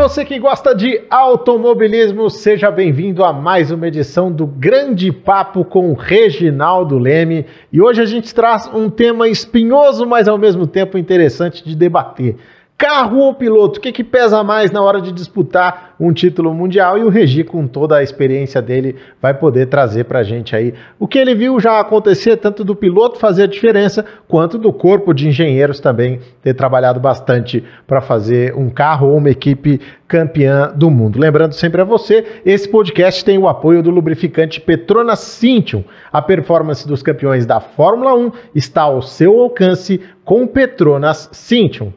[0.00, 5.92] você que gosta de automobilismo, seja bem-vindo a mais uma edição do Grande Papo com
[5.92, 7.44] Reginaldo Leme.
[7.70, 12.36] E hoje a gente traz um tema espinhoso, mas ao mesmo tempo interessante de debater.
[12.80, 13.78] Carro ou piloto?
[13.78, 16.96] O que, que pesa mais na hora de disputar um título mundial?
[16.96, 20.72] E o Regi, com toda a experiência dele, vai poder trazer para a gente aí
[20.98, 25.12] o que ele viu já acontecer, tanto do piloto fazer a diferença, quanto do corpo
[25.12, 30.90] de engenheiros também ter trabalhado bastante para fazer um carro ou uma equipe campeã do
[30.90, 31.20] mundo.
[31.20, 35.84] Lembrando sempre a você, esse podcast tem o apoio do lubrificante Petronas Cintium.
[36.10, 41.92] A performance dos campeões da Fórmula 1 está ao seu alcance com Petronas Cintium.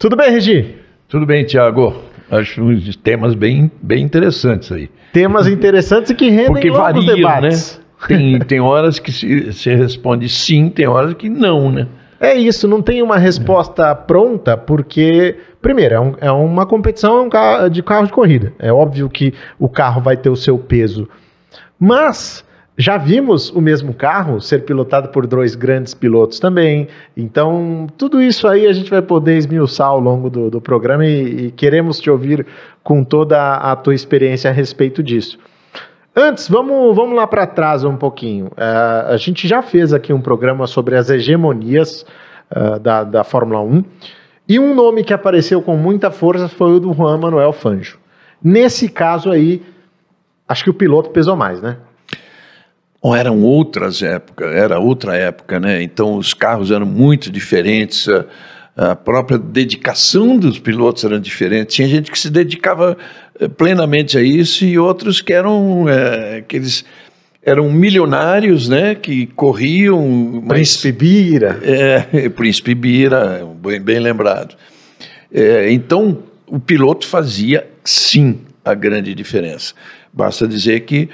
[0.00, 0.76] Tudo bem, Regi?
[1.08, 1.94] Tudo bem, Tiago.
[2.30, 4.88] Acho uns temas bem, bem interessantes aí.
[5.12, 7.76] Temas interessantes e que rendem Porque variam, debates.
[7.76, 7.84] né?
[8.08, 11.86] Tem, tem horas que se, se responde sim, tem horas que não, né?
[12.18, 17.28] É isso, não tem uma resposta pronta, porque, primeiro, é, um- é uma competição
[17.62, 18.54] é de carro de corrida.
[18.58, 21.06] É óbvio que o carro vai ter o seu peso.
[21.78, 22.42] Mas
[22.76, 26.88] já vimos o mesmo carro ser pilotado por dois grandes pilotos também.
[27.16, 31.46] Então, tudo isso aí a gente vai poder esmiuçar ao longo do, do programa e,
[31.46, 32.46] e queremos te ouvir
[32.82, 35.38] com toda a tua experiência a respeito disso.
[36.14, 38.50] Antes, vamos, vamos lá para trás um pouquinho.
[38.56, 42.04] Eh, a gente já fez aqui um programa sobre as hegemonias
[42.50, 43.84] eh, da, da Fórmula 1
[44.48, 47.98] e um nome que apareceu com muita força foi o do Juan Manuel Fangio.
[48.42, 49.62] Nesse caso aí,
[50.48, 51.76] acho que o piloto pesou mais, né?
[53.02, 55.82] Ou eram outras épocas, era outra época, né?
[55.82, 58.26] Então os carros eram muito diferentes, a,
[58.92, 61.68] a própria dedicação dos pilotos era diferente.
[61.76, 62.98] Tinha gente que se dedicava
[63.40, 66.84] eh, plenamente a isso e outros que eram eh, que eles
[67.42, 68.94] eram milionários, né?
[68.94, 70.42] Que corriam.
[70.44, 71.58] mas- Príncipe Bira.
[71.62, 74.54] É, Príncipe Bira, bem, bem lembrado.
[75.32, 79.72] É, então, o piloto fazia, sim, a grande diferença.
[80.12, 81.08] Basta dizer que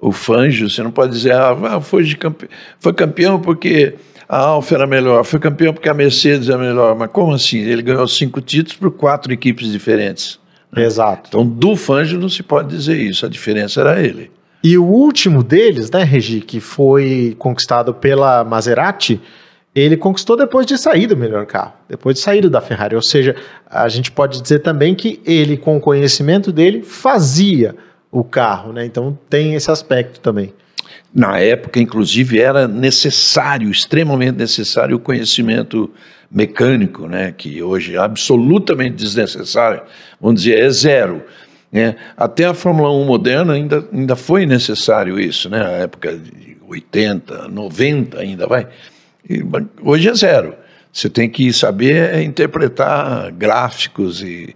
[0.00, 2.48] o Fangio, você não pode dizer, ah, foi, campe...
[2.78, 3.94] foi campeão porque
[4.28, 6.96] a Alfa era melhor, foi campeão porque a Mercedes era melhor.
[6.96, 7.58] Mas como assim?
[7.58, 10.38] Ele ganhou cinco títulos por quatro equipes diferentes.
[10.74, 11.28] Exato.
[11.28, 14.30] Então, do Fangio não se pode dizer isso, a diferença era ele.
[14.62, 19.20] E o último deles, né, Regi, que foi conquistado pela Maserati,
[19.74, 22.94] ele conquistou depois de sair do melhor carro, depois de sair da Ferrari.
[22.94, 23.34] Ou seja,
[23.68, 27.74] a gente pode dizer também que ele, com o conhecimento dele, fazia
[28.10, 28.84] o carro, né?
[28.84, 30.52] Então tem esse aspecto também.
[31.14, 35.90] Na época, inclusive, era necessário, extremamente necessário, o conhecimento
[36.30, 39.82] mecânico, né, que hoje é absolutamente desnecessário,
[40.20, 41.22] vamos dizer, é zero.
[41.72, 41.96] Né?
[42.16, 45.60] Até a Fórmula 1 moderna ainda, ainda foi necessário isso, né?
[45.60, 48.68] a época de 80, 90 ainda vai.
[49.28, 49.44] E,
[49.82, 50.54] hoje é zero.
[50.92, 54.54] Você tem que saber interpretar gráficos e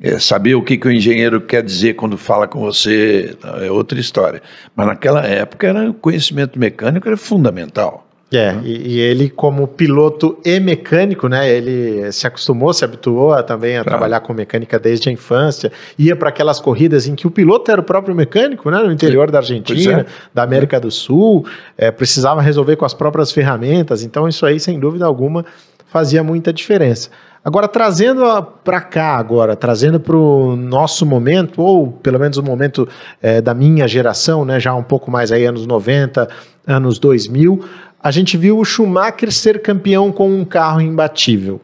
[0.00, 3.58] é, saber o que, que o engenheiro quer dizer quando fala com você, tá?
[3.64, 4.42] é outra história.
[4.74, 8.04] Mas naquela época era, o conhecimento mecânico era fundamental.
[8.32, 13.42] É, e, e ele como piloto e mecânico, né, ele se acostumou, se habituou a,
[13.44, 13.90] também a Claro.
[13.90, 17.80] trabalhar com mecânica desde a infância, ia para aquelas corridas em que o piloto era
[17.80, 20.06] o próprio mecânico, né, no interior da Argentina, é.
[20.32, 21.46] da América do Sul,
[21.78, 25.44] é, precisava resolver com as próprias ferramentas, então isso aí, sem dúvida alguma,
[25.86, 27.10] fazia muita diferença.
[27.44, 28.24] Agora, trazendo
[28.64, 32.88] para cá agora, trazendo para o nosso momento, ou pelo menos o momento
[33.20, 36.26] é, da minha geração, né, já um pouco mais aí, anos 90,
[36.66, 37.62] anos 2000,
[38.02, 41.60] a gente viu o Schumacher ser campeão com um carro imbatível.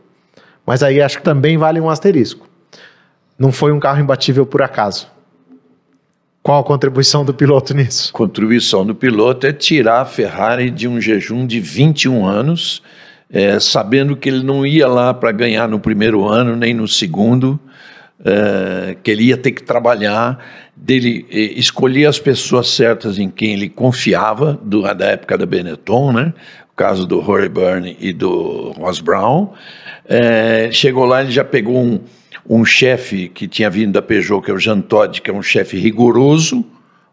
[0.66, 2.46] Mas aí acho que também vale um asterisco.
[3.38, 5.08] Não foi um carro imbatível por acaso.
[6.42, 8.12] Qual a contribuição do piloto nisso?
[8.12, 12.82] contribuição do piloto é tirar a Ferrari de um jejum de 21 anos,
[13.32, 17.58] é, sabendo que ele não ia lá para ganhar no primeiro ano, nem no segundo,
[18.24, 20.38] é, que ele ia ter que trabalhar,
[20.76, 26.34] dele escolher as pessoas certas em quem ele confiava, do, da época da Benetton, né?
[26.72, 29.52] o caso do Rory Byrne e do Ross Brown.
[30.08, 32.00] É, chegou lá, ele já pegou um,
[32.48, 35.42] um chefe que tinha vindo da Peugeot, que é o Jean Todt, que é um
[35.42, 36.64] chefe rigoroso,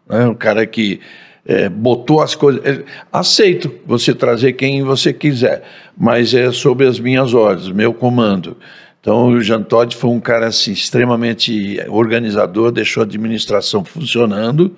[0.08, 0.26] né?
[0.26, 1.00] um cara que
[1.48, 2.62] é, botou as coisas.
[2.64, 5.64] é, aceito você trazer quem você quiser,
[5.96, 8.58] mas é sob as minhas ordens, meu comando.
[9.00, 14.76] Então, o Jean Todt foi um cara assim, extremamente organizador, deixou a administração funcionando,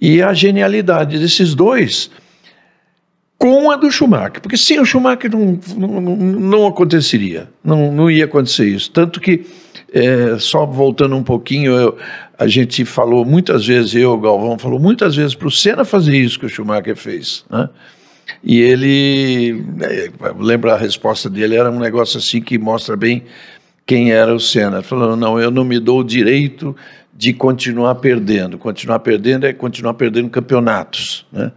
[0.00, 2.10] e a genialidade desses dois
[3.38, 8.24] com a do Schumacher, porque sem o Schumacher não, não, não- aconteceria, não, não ia
[8.24, 8.90] acontecer isso.
[8.90, 9.46] Tanto que,
[9.92, 11.96] é, só voltando um pouquinho, eu-
[12.36, 16.38] a gente falou muitas vezes, eu, Galvão, falou muitas vezes para o Senna fazer isso
[16.38, 17.44] que o Schumacher fez.
[17.48, 17.68] Né?
[18.42, 23.22] E ele, é, lembra a resposta dele, era um negócio assim que mostra bem
[23.86, 24.82] quem era o Senna.
[24.82, 26.76] Falando, não, eu não me dou o direito
[27.16, 28.58] de continuar perdendo.
[28.58, 31.24] Continuar perdendo é continuar perdendo campeonatos.
[31.32, 31.50] Né?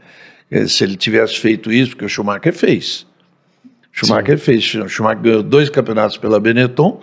[0.52, 3.08] É, se ele tivesse feito isso, porque o Schumacher fez.
[3.92, 4.44] Schumacher Sim.
[4.44, 4.64] fez.
[4.64, 7.00] Schumacher ganhou dois campeonatos pela Benetton,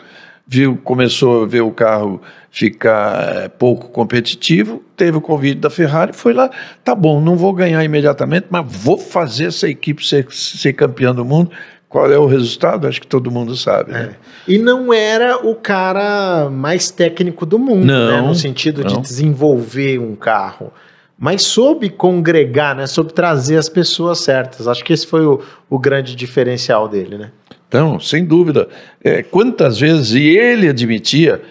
[0.47, 6.12] viu, começou a ver o carro ficar é, pouco competitivo, teve o convite da Ferrari,
[6.15, 6.50] foi lá,
[6.83, 11.25] tá bom, não vou ganhar imediatamente, mas vou fazer essa equipe ser, ser campeã do
[11.25, 11.50] mundo.
[11.89, 12.87] Qual é o resultado?
[12.87, 13.93] Acho que todo mundo sabe.
[13.93, 14.11] Né?
[14.12, 14.53] É.
[14.53, 17.95] E não era o cara mais técnico do mundo, né?
[17.95, 18.29] não, né?
[18.29, 18.89] no sentido não.
[18.89, 20.71] de desenvolver um carro.
[21.19, 22.87] Mas soube congregar, né?
[22.87, 24.69] soube trazer as pessoas certas.
[24.69, 27.19] Acho que esse foi o, o grande diferencial dele.
[27.19, 27.31] Né?
[27.67, 28.69] Então, sem dúvida.
[29.03, 31.43] É, quantas vezes, e ele admitia,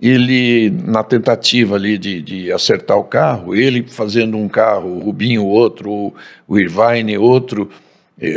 [0.00, 5.44] ele, na tentativa ali de, de acertar o carro, ele fazendo um carro, o Rubinho
[5.44, 6.14] outro,
[6.46, 7.68] o Irvine outro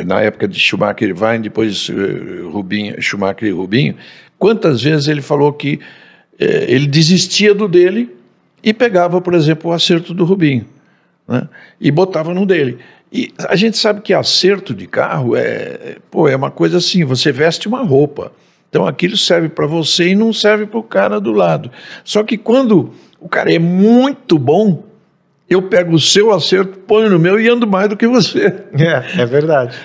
[0.05, 3.95] na época de Schumacher e Irvine, depois eh, Rubinho, Schumacher e Rubinho,
[4.37, 5.79] quantas vezes ele falou que
[6.37, 8.13] eh, ele desistia do dele
[8.61, 10.65] e pegava, por exemplo, o acerto do Rubinho
[11.29, 11.47] né,
[11.79, 12.79] e botava no dele.
[13.11, 17.31] E a gente sabe que acerto de carro é, pô, é uma coisa assim, você
[17.31, 18.31] veste uma roupa.
[18.69, 21.71] Então aquilo serve para você e não serve para o cara do lado.
[22.03, 24.83] Só que quando o cara é muito bom,
[25.49, 28.53] eu pego o seu acerto, ponho no meu e ando mais do que você.
[28.73, 29.75] É, é verdade.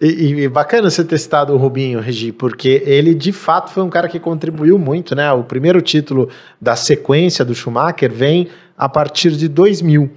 [0.00, 3.90] E, e, bacana você ter citado o Rubinho, Regi, porque ele de fato foi um
[3.90, 5.30] cara que contribuiu muito, né?
[5.32, 10.10] O primeiro título da sequência do Schumacher vem a partir de 2000,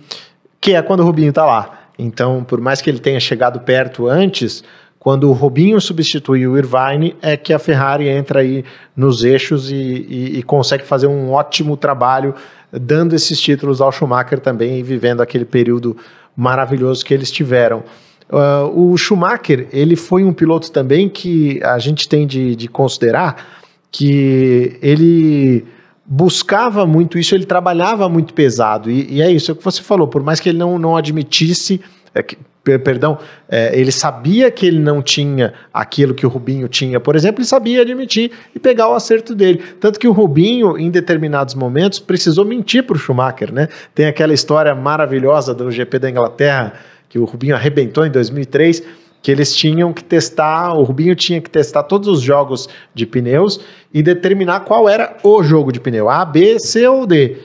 [0.63, 1.89] que é quando o Rubinho está lá.
[1.99, 4.63] Então, por mais que ele tenha chegado perto antes,
[4.97, 8.63] quando o Rubinho substitui o Irvine, é que a Ferrari entra aí
[8.95, 12.33] nos eixos e, e, e consegue fazer um ótimo trabalho
[12.71, 15.97] dando esses títulos ao Schumacher também e vivendo aquele período
[16.33, 17.83] maravilhoso que eles tiveram.
[18.31, 23.45] Uh, o Schumacher, ele foi um piloto também que a gente tem de, de considerar
[23.91, 25.65] que ele
[26.05, 30.07] buscava muito isso, ele trabalhava muito pesado, e, e, é isso é que você falou,
[30.07, 31.81] por mais que ele não, não admitisse,
[32.13, 33.17] é que, perdão,
[33.49, 37.47] é, ele sabia que ele não tinha aquilo que o Rubinho tinha, por exemplo, ele
[37.47, 39.61] sabia admitir e pegar o acerto dele.
[39.79, 43.67] Tanto que o Rubinho, em determinados momentos, precisou mentir para o Schumacher, né?
[43.93, 46.73] Tem aquela história maravilhosa do GP da Inglaterra,
[47.09, 48.83] que o Rubinho arrebentou em 2003,
[49.23, 53.61] que eles tinham que testar, o Rubinho tinha que testar todos os jogos de pneus
[53.93, 57.37] e determinar qual era o jogo de pneu, A, B, C ou D.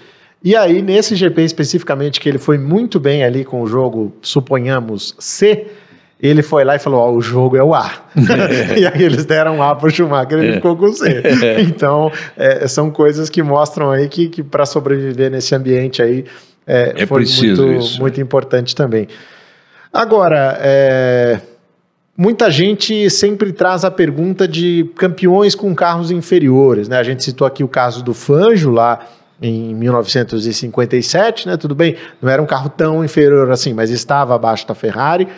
[0.43, 5.15] E aí, nesse GP especificamente, que ele foi muito bem ali com o jogo, suponhamos,
[5.21, 5.69] C,
[6.21, 7.93] ele foi lá e falou: Ó, o jogo é o A.
[8.77, 10.55] e aí eles deram A para o Schumacher e ele é.
[10.55, 11.23] ficou com C.
[11.63, 16.25] então, é, são coisas que mostram aí que, que para sobreviver nesse ambiente aí
[16.67, 18.01] é, é foi muito, isso.
[18.01, 19.07] muito importante também.
[19.93, 21.41] Agora, é,
[22.19, 26.89] muita gente sempre traz a pergunta de campeões com carros inferiores.
[26.89, 26.99] Né?
[26.99, 29.07] A gente citou aqui o caso do Fanjo lá
[29.41, 31.57] em 1957, né?
[31.57, 35.25] Tudo bem, não era um carro tão inferior assim, mas estava abaixo da Ferrari.
[35.27, 35.29] O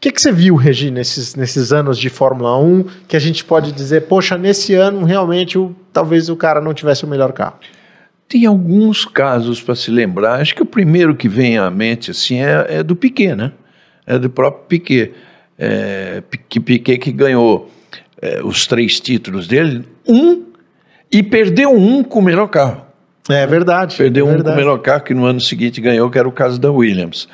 [0.00, 3.70] que, que você viu, Regi, nesses, nesses anos de Fórmula 1, que a gente pode
[3.72, 7.56] dizer, poxa, nesse ano realmente o, talvez o cara não tivesse o melhor carro?
[8.26, 10.40] Tem alguns casos para se lembrar.
[10.40, 13.52] Acho que o primeiro que vem à mente assim é, é do Piquet, né?
[14.06, 15.12] É do próprio Piquet.
[15.58, 17.70] É, Piquet que ganhou
[18.20, 20.44] é, os três títulos dele, um
[21.10, 22.82] e perdeu um com o melhor carro.
[23.28, 23.96] É verdade.
[23.96, 24.48] Perdeu é verdade.
[24.48, 26.70] um com o melhor carro que no ano seguinte ganhou, que era o caso da
[26.70, 27.28] Williams.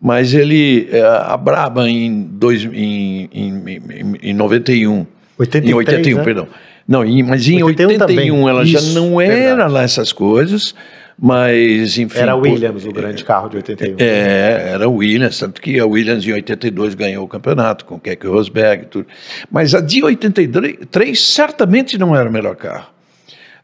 [0.00, 5.06] Mas ele, é, a Braba em, dois, em, em, em 91,
[5.38, 6.24] 83, em 81, né?
[6.24, 6.48] perdão.
[6.86, 9.72] Não, em, mas em 81, 81 ela Isso, já não era verdade.
[9.72, 10.74] lá essas coisas,
[11.18, 12.18] mas enfim.
[12.18, 13.96] Era Williams o grande carro de 81.
[13.98, 18.84] É, era Williams, tanto que a Williams em 82 ganhou o campeonato com Keck Rosberg
[18.84, 19.06] e tudo.
[19.50, 22.90] Mas a de 83 certamente não era o melhor carro.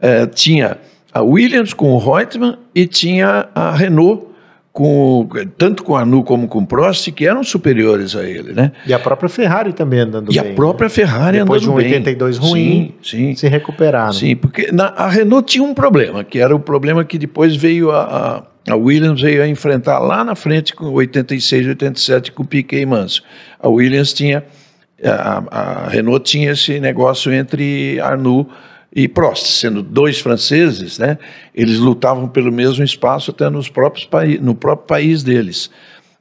[0.00, 0.78] É, tinha
[1.12, 4.31] a Williams com o Reutemann e tinha a Renault
[4.72, 8.72] com tanto com a Nu como com o Prost que eram superiores a ele, né?
[8.86, 10.48] E a própria Ferrari também andando e bem.
[10.48, 10.88] E a própria né?
[10.88, 11.90] Ferrari Depois andando bem.
[11.90, 12.48] Depois de um 82 bem.
[12.48, 13.34] ruim, sim, sim.
[13.34, 14.12] se recuperaram.
[14.14, 17.90] Sim, porque na, a Renault tinha um problema, que era o problema que depois veio
[17.90, 22.46] a, a, a Williams veio a enfrentar lá na frente com 86, 87 com o
[22.46, 23.22] Piquet e Manso.
[23.60, 24.42] A Williams tinha
[25.04, 28.46] a, a Renault tinha esse negócio entre Arnoux
[28.94, 31.18] e Prost, sendo dois franceses, né,
[31.54, 34.08] eles lutavam pelo mesmo espaço até nos próprios
[34.40, 35.70] no próprio país deles.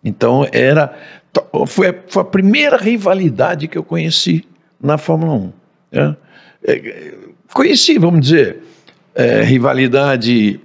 [0.04, 0.98] Então era
[1.68, 4.46] foi, foi a primeira rivalidade que eu conheci
[4.82, 5.54] na Fórmula 1.
[5.92, 6.18] Né?
[6.64, 7.14] É,
[7.54, 8.60] conheci, vamos dizer,
[9.16, 10.60] é, rivalidade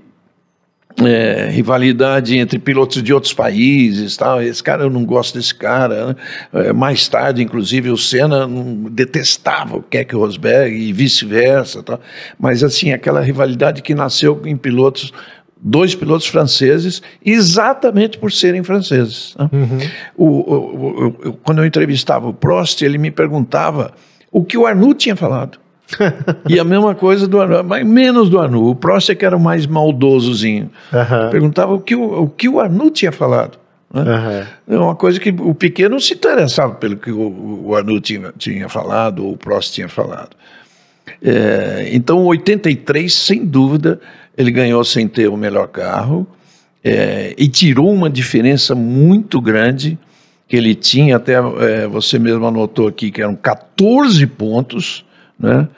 [1.05, 4.43] é, rivalidade entre pilotos de outros países, tal.
[4.43, 6.07] Esse cara eu não gosto desse cara.
[6.07, 6.17] Né?
[6.53, 8.49] É, mais tarde, inclusive, o Senna
[8.91, 12.01] detestava o Keck Rosberg e vice-versa, tal.
[12.39, 15.13] Mas assim, aquela rivalidade que nasceu em pilotos
[15.59, 19.35] dois pilotos franceses, exatamente por serem franceses.
[19.39, 19.51] Né?
[19.53, 19.79] Uhum.
[20.17, 23.93] O, o, o, quando eu entrevistava o Prost, ele me perguntava
[24.31, 25.59] o que o Arnoux tinha falado.
[26.49, 28.71] E a mesma coisa do Arnoux, mas menos do Arnoux.
[28.71, 30.71] O Prost é que era o mais maldosozinho.
[30.93, 31.31] Uhum.
[31.31, 33.59] Perguntava o que o, o que o Arnoux tinha falado.
[33.93, 34.03] Né?
[34.69, 34.75] Uhum.
[34.75, 38.33] É uma coisa que o Piquet não se interessava pelo que o, o Arnoux tinha,
[38.37, 40.31] tinha falado ou o Prost tinha falado.
[41.23, 44.01] É, então, 83, sem dúvida,
[44.37, 46.27] ele ganhou sem ter o melhor carro
[46.85, 49.99] é, e tirou uma diferença muito grande
[50.49, 55.05] que ele tinha, até é, você mesmo anotou aqui que eram 14 pontos,
[55.39, 55.69] né?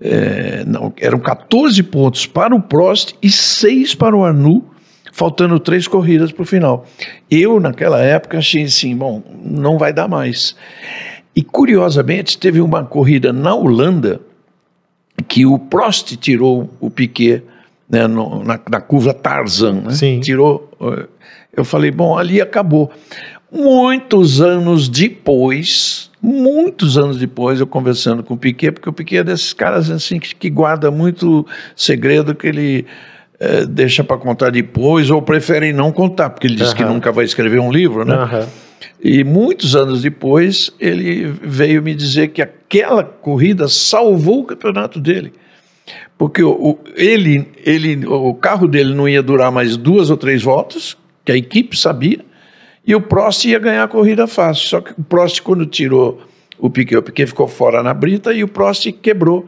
[0.00, 4.64] É, não, eram 14 pontos para o Prost e 6 para o Arnoux,
[5.12, 6.84] faltando três corridas para o final.
[7.30, 10.56] Eu, naquela época, achei assim: bom, não vai dar mais.
[11.36, 14.20] E curiosamente, teve uma corrida na Holanda
[15.28, 17.42] que o Prost tirou o Piquet
[17.88, 19.82] né, no, na, na, curva Tarzan.
[19.82, 19.92] Né?
[20.20, 20.70] Tirou.
[21.54, 22.90] Eu falei, bom, ali acabou.
[23.52, 29.24] Muitos anos depois, muitos anos depois, eu conversando com o Piquet, porque o Piquet é
[29.24, 32.86] desses caras assim que, que guarda muito segredo que ele
[33.38, 37.24] é, deixa para contar depois, ou prefere não contar, porque ele disse que nunca vai
[37.24, 38.16] escrever um livro, né?
[38.16, 38.46] Uhum.
[39.02, 45.32] E muitos anos depois, ele veio me dizer que aquela corrida salvou o campeonato dele
[46.22, 50.96] porque o, ele, ele, o carro dele não ia durar mais duas ou três voltas,
[51.24, 52.20] que a equipe sabia,
[52.86, 54.68] e o Prost ia ganhar a corrida fácil.
[54.68, 56.20] Só que o Prost, quando tirou
[56.58, 59.46] o Piquet, o Piquet ficou fora na brita e o Prost quebrou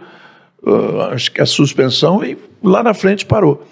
[0.62, 3.66] uh, acho que a suspensão e lá na frente parou.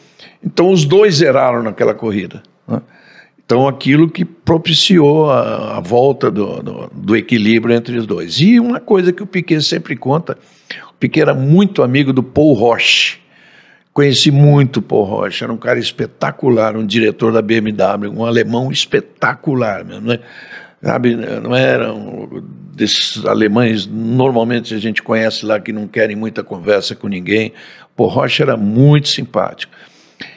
[0.45, 2.42] Então os dois zeraram naquela corrida.
[2.66, 2.81] Né?
[3.45, 8.40] Então aquilo que propiciou a, a volta do, do, do, equilíbrio entre os dois.
[8.40, 10.37] E uma coisa que o Piquet sempre conta
[11.02, 13.19] Piquet era muito amigo do Paul Roche.
[13.92, 19.84] Conheci muito Paul Roche, era um cara espetacular, um diretor da BMW, um alemão espetacular
[19.84, 20.18] mesmo, né?
[20.82, 22.42] Sabe, não eram
[22.75, 27.52] desses alemães, normalmente a gente conhece lá que não querem muita conversa com ninguém.
[27.92, 29.72] O Paul Roche era muito simpático.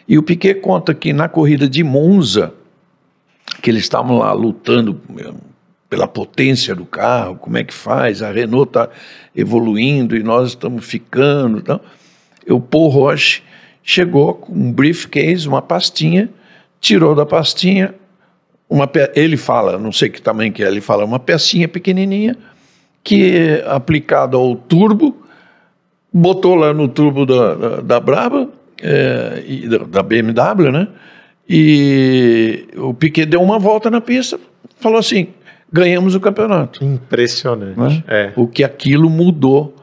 [0.07, 2.53] E o Piquet conta que na corrida de Monza,
[3.61, 5.01] que eles estavam lá lutando
[5.89, 8.89] pela potência do carro, como é que faz, a Renault está
[9.35, 11.57] evoluindo e nós estamos ficando.
[11.57, 11.79] Então,
[12.49, 13.41] o Paul Roche
[13.83, 16.29] chegou com um briefcase, uma pastinha,
[16.79, 17.93] tirou da pastinha,
[18.69, 22.35] uma ele fala, não sei que tamanho que é, ele fala, uma pecinha pequenininha,
[23.03, 25.15] que aplicado ao turbo,
[26.11, 28.49] botou lá no turbo da, da, da Braba,
[28.81, 29.43] é,
[29.87, 30.87] da BMW, né?
[31.47, 34.39] E o Piquet deu uma volta na pista,
[34.79, 35.27] falou assim:
[35.71, 36.83] ganhamos o campeonato.
[36.83, 37.79] Impressionante.
[37.79, 38.03] Né?
[38.07, 38.33] É.
[38.35, 39.74] O que aquilo mudou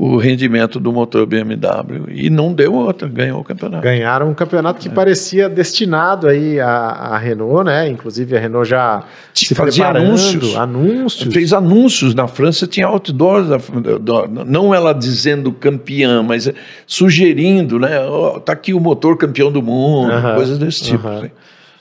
[0.00, 3.82] o rendimento do motor BMW e não deu outra, ganhou o campeonato.
[3.82, 4.90] Ganharam um campeonato que é.
[4.90, 7.86] parecia destinado aí à, à, Renault, né?
[7.86, 9.04] Inclusive a Renault já
[9.34, 11.34] se fazia anúncios, anúncios.
[11.34, 13.48] Fez anúncios na França, tinha outdoors,
[14.46, 16.50] não ela dizendo campeã, mas
[16.86, 18.00] sugerindo, né?
[18.00, 21.06] Oh, tá aqui o motor campeão do mundo, uh -huh, coisas desse tipo.
[21.06, 21.30] Uh -huh.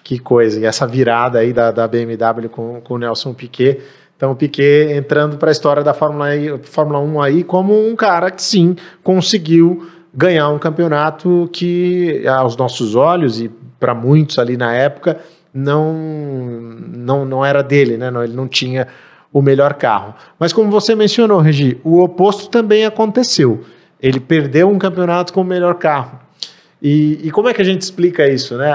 [0.04, 0.60] Que coisa.
[0.60, 3.80] E essa virada aí da, da BMW com, com o Nelson Piquet.
[4.20, 6.28] Então, o Piquet entrando para a história da Fórmula,
[6.64, 12.96] Fórmula 1 aí como um cara que sim conseguiu ganhar um campeonato que, aos nossos
[12.96, 13.50] olhos e
[13.80, 15.22] para muitos ali na época,
[15.54, 18.12] não, não, não era dele, né?
[18.12, 18.90] Não, ele não tinha
[19.32, 20.14] o melhor carro.
[20.38, 23.64] Mas como você mencionou, Regi, o oposto também aconteceu.
[24.02, 26.20] Ele perdeu um campeonato com o melhor carro.
[26.82, 28.74] E, e, como é que a gente explica isso, né?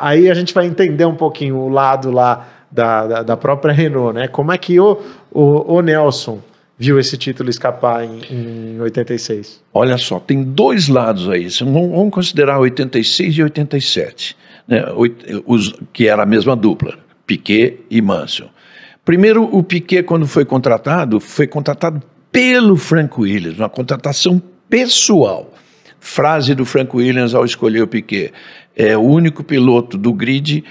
[0.00, 4.14] aí a gente vai entender um pouquinho o lado lá da, da, da própria Renault,
[4.14, 4.26] né?
[4.26, 4.98] Como é que o,
[5.30, 6.40] o, o Nelson
[6.78, 9.62] viu esse título escapar em, em 86?
[9.72, 11.46] Olha só, tem dois lados aí.
[11.60, 14.36] Vamos considerar 86 e 87,
[14.66, 14.84] né?
[15.46, 18.48] Os, que era a mesma dupla, Piquet e Mansell.
[19.04, 25.52] Primeiro, o Piquet, quando foi contratado, foi contratado pelo Frank Williams, uma contratação pessoal.
[26.00, 28.32] Frase do Frank Williams ao escolher o Piquet:
[28.74, 30.64] é o único piloto do grid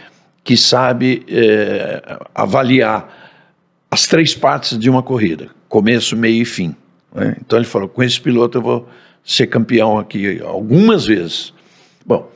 [0.44, 3.32] que sabe é, avaliar
[3.90, 6.76] as três partes de uma corrida, começo, meio e fim.
[7.14, 7.36] Né?
[7.42, 8.90] Então ele falou: com esse piloto eu vou
[9.24, 11.54] ser campeão aqui algumas vezes.
[12.06, 12.32] Bom,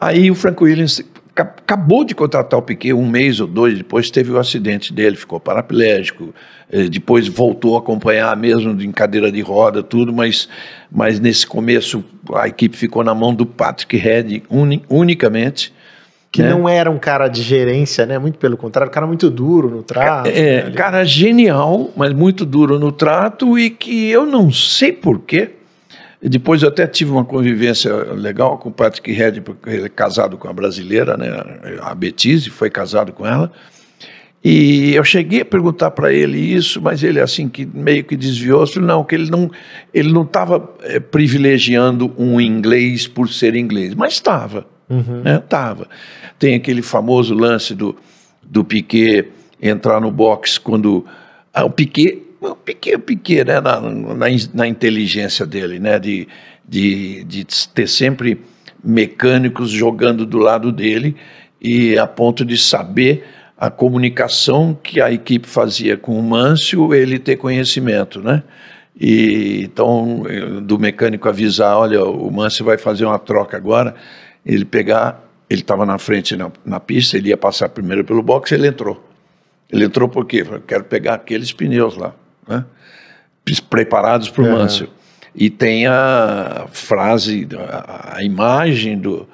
[0.00, 1.02] aí o Frank Williams
[1.36, 5.38] acabou de contratar o Piquet um mês ou dois depois teve o acidente dele, ficou
[5.38, 6.34] paraplégico,
[6.70, 10.48] eh, depois voltou a acompanhar mesmo em cadeira de roda, tudo, mas,
[10.90, 12.04] mas nesse começo
[12.34, 15.72] a equipe ficou na mão do Patrick Head uni, unicamente,
[16.30, 16.50] que né?
[16.50, 18.18] não era um cara de gerência, né?
[18.18, 20.28] Muito pelo contrário, um cara muito duro no trato.
[20.28, 20.70] É, né?
[20.72, 25.50] cara genial, mas muito duro no trato e que eu não sei porquê.
[26.20, 30.36] Depois eu até tive uma convivência legal com o Patrick Red, porque ele é casado
[30.36, 31.28] com a brasileira, né?
[31.80, 33.52] A Betise foi casado com ela.
[34.42, 38.64] E eu cheguei a perguntar para ele isso, mas ele assim que meio que desviou,
[38.76, 39.50] não, que ele não
[39.92, 45.22] ele não estava é, privilegiando um inglês por ser inglês, mas estava, uhum.
[45.22, 45.38] né?
[45.48, 45.88] Tava.
[46.38, 47.96] Tem aquele famoso lance do
[48.50, 49.28] do Piquet
[49.60, 51.04] entrar no box quando
[51.52, 56.28] ah, o Piquet, o Piquet, o Piquet, né, na, na, na inteligência dele, né, de,
[56.66, 58.40] de, de ter sempre
[58.82, 61.16] mecânicos jogando do lado dele
[61.60, 63.24] e a ponto de saber
[63.56, 68.44] a comunicação que a equipe fazia com o Mâncio, ele ter conhecimento, né?
[69.00, 70.22] E então
[70.62, 73.96] do mecânico avisar, olha, o Mâncio vai fazer uma troca agora,
[74.48, 78.50] ele pegar, ele estava na frente na, na, pista, ele ia passar primeiro pelo box,
[78.52, 79.04] ele entrou.
[79.70, 80.46] Ele entrou por quê?
[80.50, 82.14] Eu quero pegar aqueles pneus lá,
[82.48, 82.64] né?
[83.68, 84.50] Preparados para o é.
[84.50, 84.88] Mâncio.
[85.34, 89.28] E tem a frase, a, a imagem do,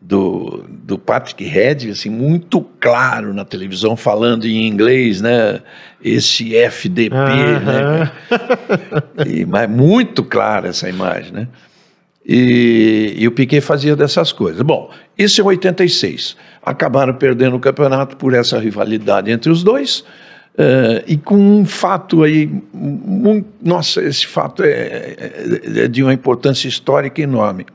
[0.00, 5.60] do, do Patrick Red, assim, muito claro na televisão, falando em inglês, né?
[6.02, 8.10] Esse FDP, né?
[9.26, 11.48] E, mas muito clara essa imagem, né?
[12.26, 14.62] E, e, o Piquet fazia dessas coisas.
[14.62, 16.36] Bom, isso é 86.
[16.62, 20.00] Acabaram perdendo o campeonato por essa rivalidade entre os dois.
[20.54, 26.14] Uh, e com um fato aí, muito, nossa, esse fato é, é, é, de uma
[26.14, 27.66] importância histórica enorme.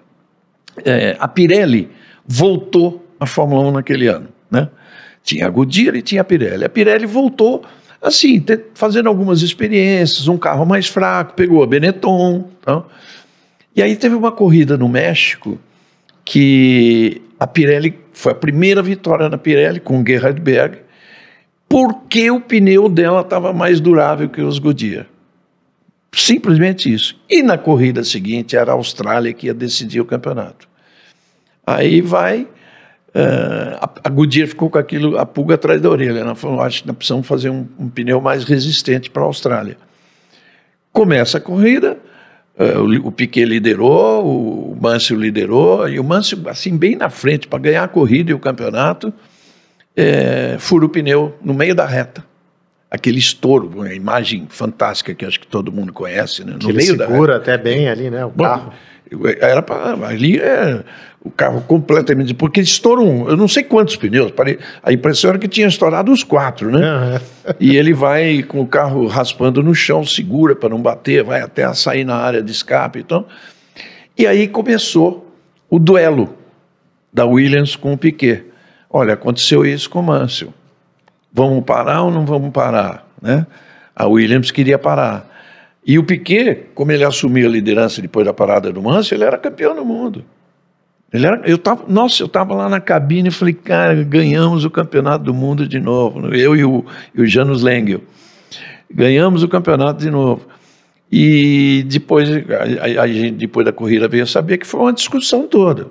[0.83, 1.89] É, a Pirelli
[2.25, 4.29] voltou à Fórmula 1 naquele ano.
[4.49, 4.67] Né?
[5.23, 6.65] Tinha a Goodyear e tinha a Pirelli.
[6.65, 7.63] A Pirelli voltou
[8.01, 12.49] assim, fazendo algumas experiências, um carro mais fraco, pegou a Benetton.
[12.61, 12.83] Tá?
[13.79, 15.57] E aí teve uma corrida no México
[16.25, 20.79] que a Pirelli foi a primeira vitória na Pirelli com o Gerhard Berg,
[21.69, 25.05] porque o pneu dela estava mais durável que os Goodyear.
[26.11, 27.17] Simplesmente isso.
[27.29, 30.67] E na corrida seguinte era a Austrália que ia decidir o campeonato.
[31.65, 32.41] Aí vai.
[33.15, 36.19] Uh, a, a Goodyear ficou com aquilo, a pulga atrás da orelha.
[36.19, 39.77] Ela falou: acho que nós precisamos fazer um, um pneu mais resistente para a Austrália.
[40.91, 41.97] Começa a corrida,
[42.59, 47.47] o, o Piquet liderou, o, o Mansell liderou, e o Mansell, assim, bem na frente,
[47.47, 49.13] para ganhar a corrida e o campeonato,
[49.95, 52.23] é, fura o pneu no meio da reta.
[52.91, 56.53] Aquele estouro, uma imagem fantástica que acho que todo mundo conhece, né?
[56.53, 58.25] No que meio segura até bem ali, né?
[58.25, 58.73] O Bom, carro.
[59.39, 59.65] Era
[60.05, 60.83] ali é
[61.23, 63.29] o carro completamente porque estourou.
[63.29, 64.31] Eu não sei quantos pneus.
[64.81, 66.79] A impressão era que tinha estourado os quatro, né?
[66.79, 67.53] Uhum.
[67.59, 71.71] E ele vai com o carro raspando no chão, segura para não bater, vai até
[71.73, 73.25] sair na área de escape, então.
[74.17, 75.33] E aí começou
[75.69, 76.35] o duelo
[77.11, 78.45] da Williams com o Piquet.
[78.89, 80.53] Olha, aconteceu isso com o Mansell.
[81.31, 83.45] Vamos parar ou não vamos parar, né?
[83.95, 85.28] A Williams queria parar.
[85.89, 89.39] E o Piquet, como ele assumiu a liderança depois da parada do Mansell, ele era
[89.39, 90.23] campeão do mundo.
[91.11, 94.69] Ele era, eu tava, nossa, eu estava lá na cabine e falei, cara, ganhamos o
[94.69, 96.31] campeonato do mundo de novo.
[96.31, 98.01] Eu e o, e o Janus Lengel.
[98.93, 100.45] Ganhamos o campeonato de novo.
[101.11, 105.87] E depois, a, a, gente, depois da corrida, veio saber que foi uma discussão toda.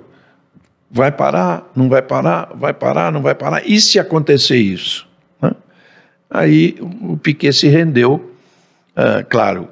[0.89, 3.67] Vai parar, não vai parar, vai parar, não vai parar.
[3.67, 5.05] E se acontecer isso?
[5.41, 5.51] Né?
[6.29, 8.33] Aí o Piquet se rendeu,
[8.95, 9.67] uh, claro,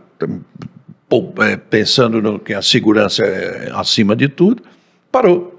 [1.69, 4.63] pensando no que a segurança é acima de tudo,
[5.11, 5.53] parou.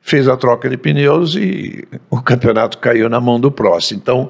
[0.00, 3.92] Fez a troca de pneus e o campeonato caiu na mão do Prost.
[3.92, 4.28] Então,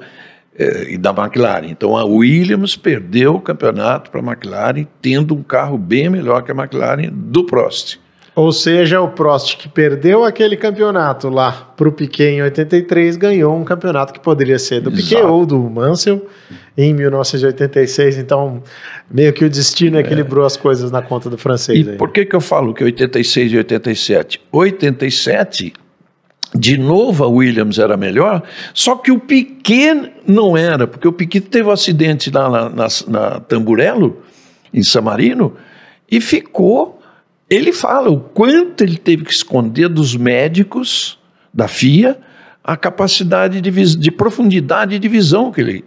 [0.57, 1.67] é, e da McLaren.
[1.67, 6.51] Então a Williams perdeu o campeonato para a McLaren, tendo um carro bem melhor que
[6.51, 7.99] a McLaren do Prost.
[8.37, 13.57] Ou seja, o Prost que perdeu aquele campeonato lá para o Piquet em 83 ganhou
[13.57, 15.03] um campeonato que poderia ser do Exato.
[15.03, 16.23] Piquet ou do Mansell
[16.77, 18.19] em 1986.
[18.19, 18.61] Então,
[19.09, 20.45] meio que o destino equilibrou é.
[20.45, 21.87] as coisas na conta do francês.
[21.87, 21.97] E aí.
[21.97, 24.41] por que, que eu falo que 86 e 87?
[24.51, 25.73] 87
[26.53, 31.41] de novo a Williams era melhor, só que o Piquet não era, porque o Piquet
[31.41, 34.21] teve um acidente lá na, na, na Tamburello,
[34.71, 35.55] em San Marino,
[36.09, 36.96] e ficou
[37.49, 41.17] ele fala o quanto ele teve que esconder dos médicos
[41.53, 42.17] da FIA
[42.63, 45.85] a capacidade de, de profundidade de visão que ele,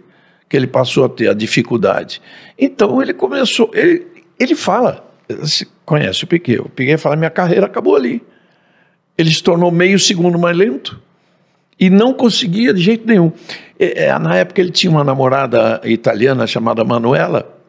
[0.49, 2.21] que ele passou a ter, a dificuldade.
[2.57, 4.07] Então ele começou, ele,
[4.39, 8.23] ele fala, você conhece o Piquet, o Piquet fala, minha carreira acabou ali.
[9.15, 10.99] Ele se tornou meio segundo mais lento
[11.79, 13.31] e não conseguia de jeito nenhum.
[13.79, 17.61] É, é, na época ele tinha uma namorada italiana chamada Manuela,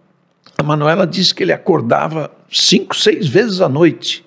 [0.59, 4.25] a Manuela disse que ele acordava cinco, seis vezes à noite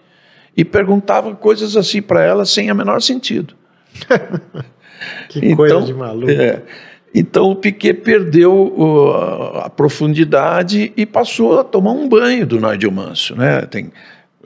[0.58, 3.54] e perguntava coisas assim para ela sem a menor sentido.
[5.30, 6.32] que então, coisa de maluco.
[6.32, 6.62] É,
[7.14, 9.14] então o Piquet perdeu
[9.64, 13.62] a profundidade e passou a tomar um banho do Nigel Mansell, né?
[13.62, 13.92] Tem,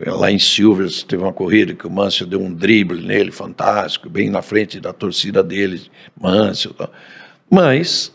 [0.05, 4.29] lá em Silvers teve uma corrida que o Mansell deu um drible nele fantástico, bem
[4.29, 5.81] na frente da torcida dele,
[6.19, 6.75] Mansell.
[7.49, 8.13] Mas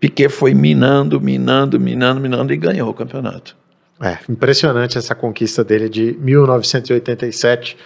[0.00, 3.56] Piquet foi minando, minando, minando, minando e ganhou o campeonato.
[4.00, 7.76] É, impressionante essa conquista dele de 1987,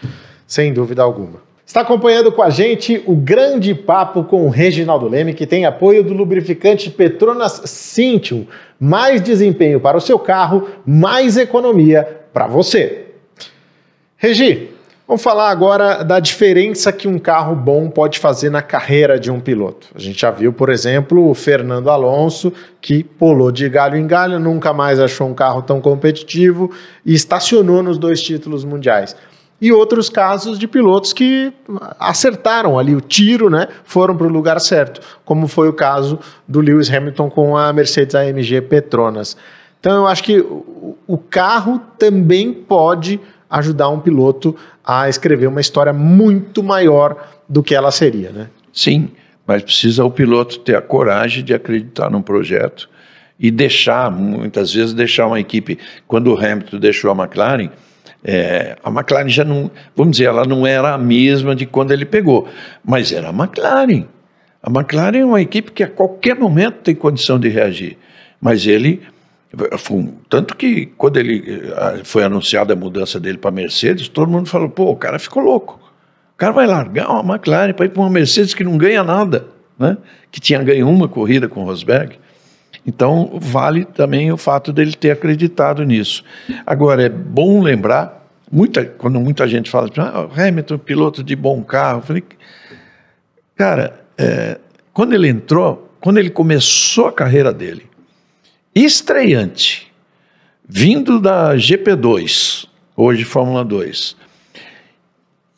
[0.47, 1.51] sem dúvida alguma.
[1.65, 6.03] Está acompanhando com a gente o grande papo com o Reginaldo Leme, que tem apoio
[6.03, 8.45] do lubrificante Petronas Cintium.
[8.79, 13.05] Mais desempenho para o seu carro, mais economia para você.
[14.17, 14.71] Regi,
[15.11, 19.41] Vamos falar agora da diferença que um carro bom pode fazer na carreira de um
[19.41, 19.89] piloto.
[19.93, 24.39] A gente já viu, por exemplo, o Fernando Alonso, que pulou de galho em galho,
[24.39, 26.71] nunca mais achou um carro tão competitivo
[27.05, 29.17] e estacionou nos dois títulos mundiais.
[29.61, 31.53] E outros casos de pilotos que
[31.99, 33.67] acertaram ali o tiro, né?
[33.83, 38.15] Foram para o lugar certo, como foi o caso do Lewis Hamilton com a Mercedes
[38.15, 39.37] AMG Petronas.
[39.81, 43.19] Então eu acho que o carro também pode
[43.51, 48.49] ajudar um piloto a escrever uma história muito maior do que ela seria, né?
[48.73, 49.11] Sim,
[49.47, 52.89] mas precisa o piloto ter a coragem de acreditar num projeto
[53.39, 55.79] e deixar, muitas vezes, deixar uma equipe.
[56.07, 57.71] Quando o Hamilton deixou a McLaren,
[58.23, 62.05] é, a McLaren já não, vamos dizer, ela não era a mesma de quando ele
[62.05, 62.47] pegou,
[62.85, 64.05] mas era a McLaren.
[64.63, 67.97] A McLaren é uma equipe que a qualquer momento tem condição de reagir,
[68.41, 69.01] mas ele
[70.29, 74.69] tanto que quando ele eh, foi anunciada a mudança dele para Mercedes, todo mundo falou:
[74.69, 75.81] pô, o cara ficou louco.
[76.35, 79.49] O cara vai largar uma McLaren para ir para uma Mercedes que não ganha nada,
[79.79, 79.97] né?
[80.31, 82.17] que tinha ganho uma corrida com o Rosberg.
[82.87, 86.25] Então, vale também o fato dele ter acreditado nisso.
[86.65, 91.99] Agora, é bom lembrar, muita, quando muita gente fala, ah, Hamilton, piloto de bom carro,
[91.99, 92.25] eu falei,
[93.55, 94.59] cara, é,
[94.95, 97.90] quando ele entrou, quando ele começou a carreira dele,
[98.75, 99.91] estreante,
[100.69, 104.17] vindo da GP2, hoje Fórmula 2,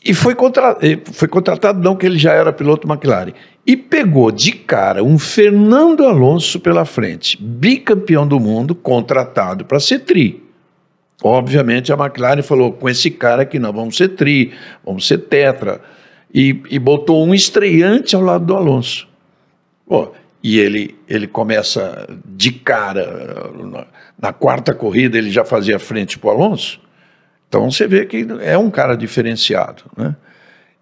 [0.05, 0.77] e foi, contra,
[1.13, 3.33] foi contratado, não que ele já era piloto McLaren,
[3.65, 10.01] e pegou de cara um Fernando Alonso pela frente, bicampeão do mundo, contratado para ser
[10.01, 10.43] tri.
[11.23, 14.53] Obviamente a McLaren falou: com esse cara aqui nós vamos ser tri,
[14.85, 15.81] vamos ser tetra.
[16.35, 19.07] E, e botou um estreante ao lado do Alonso.
[19.87, 23.87] Pô, e ele, ele começa de cara, na,
[24.19, 26.81] na quarta corrida ele já fazia frente para o Alonso.
[27.49, 29.85] Então você vê que é um cara diferenciado.
[29.97, 30.17] Né?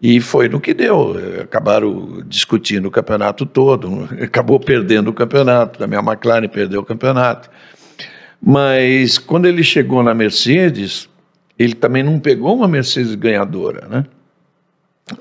[0.00, 1.14] E foi no que deu.
[1.42, 7.50] Acabaram discutindo o campeonato todo, acabou perdendo o campeonato, também a McLaren perdeu o campeonato.
[8.40, 11.08] Mas quando ele chegou na Mercedes,
[11.58, 14.06] ele também não pegou uma Mercedes ganhadora, né?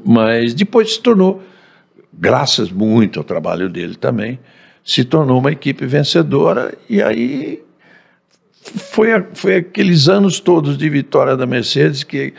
[0.06, 1.44] Mas depois se tornou
[2.14, 4.40] graças muito ao trabalho dele também,
[4.84, 7.62] se tornou uma equipe vencedora e aí
[8.62, 12.34] foi, foi aqueles anos todos de vitória da Mercedes que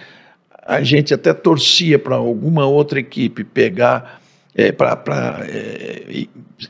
[0.66, 4.20] a gente até torcia para alguma outra equipe pegar
[4.54, 6.26] é, para é,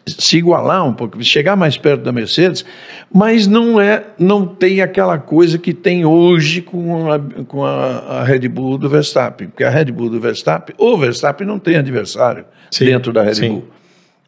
[0.07, 2.65] se igualar um pouco, chegar mais perto da Mercedes,
[3.13, 8.25] mas não é, não tem aquela coisa que tem hoje com a, com a, a
[8.25, 12.45] Red Bull do Verstappen, porque a Red Bull do Verstappen, o Verstappen não tem adversário
[12.71, 13.49] sim, dentro da Red sim.
[13.49, 13.65] Bull.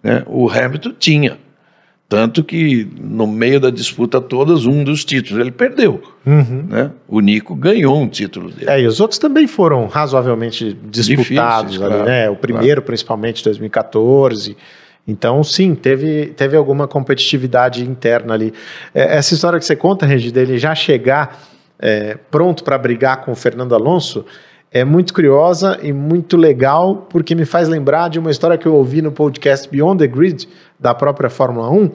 [0.03, 0.23] Né?
[0.27, 1.39] O Hamilton tinha.
[2.09, 6.03] Tanto que, no meio da disputa todas, um dos títulos ele perdeu.
[6.27, 6.67] Uhum.
[6.69, 6.91] Né?
[7.09, 8.71] O Nico ganhou um título dele.
[8.71, 11.73] É, e os outros também foram razoavelmente disputados.
[11.73, 12.29] Difíceis, ali, claro, né?
[12.29, 12.83] O primeiro, claro.
[12.83, 14.55] principalmente, 2014.
[15.09, 18.53] Então, sim, teve, teve alguma competitividade interna ali.
[18.95, 21.43] É, essa história que você conta, Regi, dele já chegar
[21.79, 24.25] é, pronto para brigar com o Fernando Alonso,
[24.73, 28.75] é muito curiosa e muito legal, porque me faz lembrar de uma história que eu
[28.75, 30.49] ouvi no podcast Beyond the Grid,
[30.81, 31.91] da própria Fórmula 1,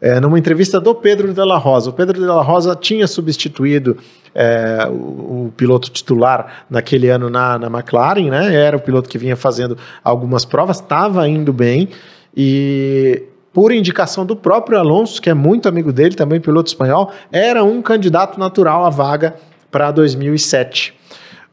[0.00, 1.90] é, numa entrevista do Pedro de la Rosa.
[1.90, 3.98] O Pedro de la Rosa tinha substituído
[4.34, 8.54] é, o, o, piloto titular naquele ano na, na McLaren, né?
[8.54, 11.90] Era o piloto que vinha fazendo algumas provas, estava indo bem
[12.36, 17.62] e por indicação do próprio Alonso, que é muito amigo dele, também piloto espanhol, era
[17.62, 19.36] um candidato natural à vaga
[19.70, 21.03] para 2007.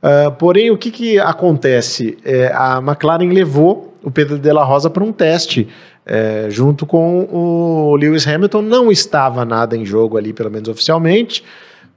[0.01, 2.17] Uh, porém, o que, que acontece?
[2.25, 5.67] É, a McLaren levou o Pedro de la Rosa para um teste
[6.05, 8.63] é, junto com o Lewis Hamilton.
[8.63, 11.43] Não estava nada em jogo ali, pelo menos oficialmente.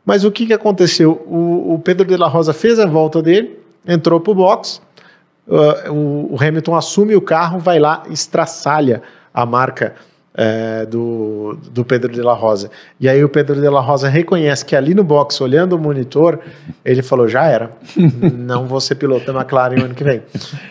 [0.05, 1.25] Mas o que, que aconteceu?
[1.27, 4.83] O, o Pedro de la Rosa fez a volta dele, entrou para o box.
[5.47, 9.95] Uh, o, o, Hamilton assume o carro, vai lá, estraçalha a marca
[10.37, 12.70] é, do, do Pedro de la Rosa.
[12.99, 16.40] E aí o Pedro de la Rosa reconhece que ali no box, olhando o monitor,
[16.85, 17.70] ele falou: já era,
[18.35, 20.23] não vou ser piloto da McLaren no ano que vem.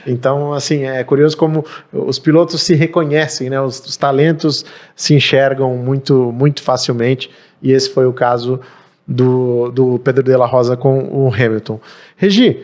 [0.05, 3.61] Então, assim, é curioso como os pilotos se reconhecem, né?
[3.61, 8.59] Os, os talentos se enxergam muito, muito facilmente, e esse foi o caso
[9.07, 11.79] do, do Pedro de la Rosa com o Hamilton.
[12.17, 12.63] Regi,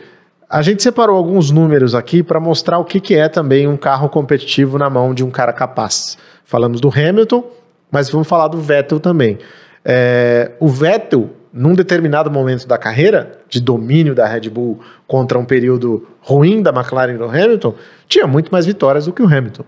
[0.50, 4.10] a gente separou alguns números aqui para mostrar o que, que é também um carro
[4.10, 6.18] competitivo na mão de um cara capaz.
[6.44, 7.46] Falamos do Hamilton,
[7.92, 9.38] mas vamos falar do Vettel também.
[9.86, 15.46] É, o Vettel, num determinado momento da carreira, de domínio da Red Bull contra um
[15.46, 17.76] período ruim da McLaren e do Hamilton,
[18.08, 19.64] tinha muito mais vitórias do que o Hamilton.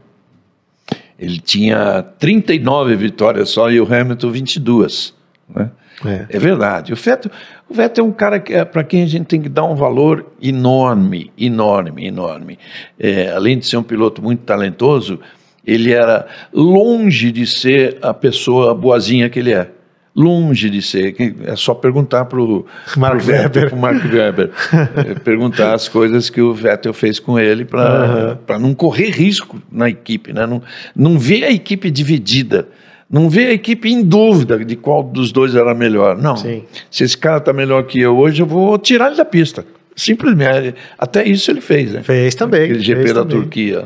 [1.19, 5.13] Ele tinha 39 vitórias só e o Hamilton 22.
[5.47, 5.69] Né?
[6.05, 6.25] É.
[6.29, 6.39] é.
[6.39, 6.93] verdade.
[6.93, 7.31] O Vettel,
[7.69, 9.75] o Vettel é um cara que, é, para quem a gente tem que dar um
[9.75, 12.57] valor enorme, enorme, enorme.
[12.99, 15.19] É, além de ser um piloto muito talentoso,
[15.65, 19.69] ele era longe de ser a pessoa boazinha que ele é.
[20.13, 21.15] Longe de ser.
[21.45, 22.65] É só perguntar para o
[22.97, 23.69] Mark Webber.
[23.69, 24.49] Pro Mark Webber
[25.07, 28.59] é, perguntar as coisas que o Vettel fez com ele para uhum.
[28.59, 30.33] não correr risco na equipe.
[30.33, 30.45] Né?
[30.45, 30.61] Não,
[30.93, 32.67] não ver a equipe dividida.
[33.11, 36.17] Não ver a equipe em dúvida de qual dos dois era melhor.
[36.17, 36.37] Não.
[36.37, 36.63] Sim.
[36.89, 39.65] Se esse cara está melhor que eu hoje, eu vou tirar ele da pista.
[39.95, 40.75] Simplesmente.
[40.97, 41.91] Até isso ele fez.
[41.91, 42.03] Né?
[42.03, 42.63] Fez também.
[42.63, 43.41] Aquele GP fez da também.
[43.41, 43.85] Turquia.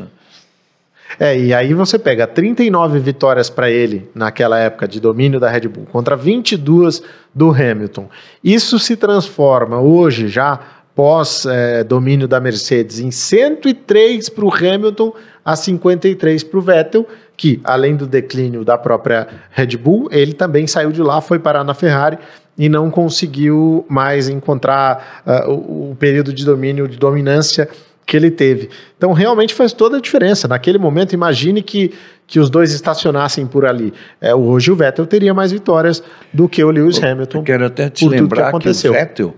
[1.19, 5.67] É, e aí você pega 39 vitórias para ele naquela época de domínio da Red
[5.69, 7.01] Bull contra 22
[7.33, 8.09] do Hamilton.
[8.43, 10.59] Isso se transforma hoje, já
[10.93, 17.07] pós é, domínio da Mercedes, em 103 para o Hamilton a 53 para o Vettel,
[17.37, 21.63] que além do declínio da própria Red Bull, ele também saiu de lá, foi parar
[21.63, 22.17] na Ferrari
[22.57, 27.67] e não conseguiu mais encontrar uh, o, o período de domínio, de dominância
[28.05, 28.69] que ele teve.
[28.97, 30.47] Então realmente faz toda a diferença.
[30.47, 31.91] Naquele momento, imagine que,
[32.27, 33.93] que os dois estacionassem por ali.
[34.21, 37.39] É, hoje o Vettel teria mais vitórias do que o Lewis Hamilton.
[37.39, 39.35] Eu quero até te lembrar que, que, o Vettel,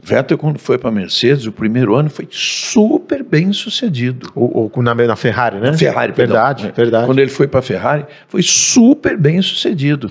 [0.00, 4.30] o Vettel, quando foi para a Mercedes, o primeiro ano foi super bem sucedido.
[4.34, 5.72] O, na, na, Ferrari, né?
[5.76, 6.74] Ferrari, verdade, perdão.
[6.76, 7.06] verdade.
[7.06, 10.08] Quando ele foi para a Ferrari, foi super bem sucedido.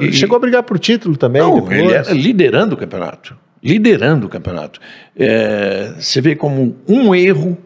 [0.00, 1.42] E, chegou a brigar por título também?
[1.42, 1.78] Não, depois.
[1.78, 4.78] ele era liderando o campeonato liderando o campeonato.
[5.18, 7.56] É, você vê como um erro,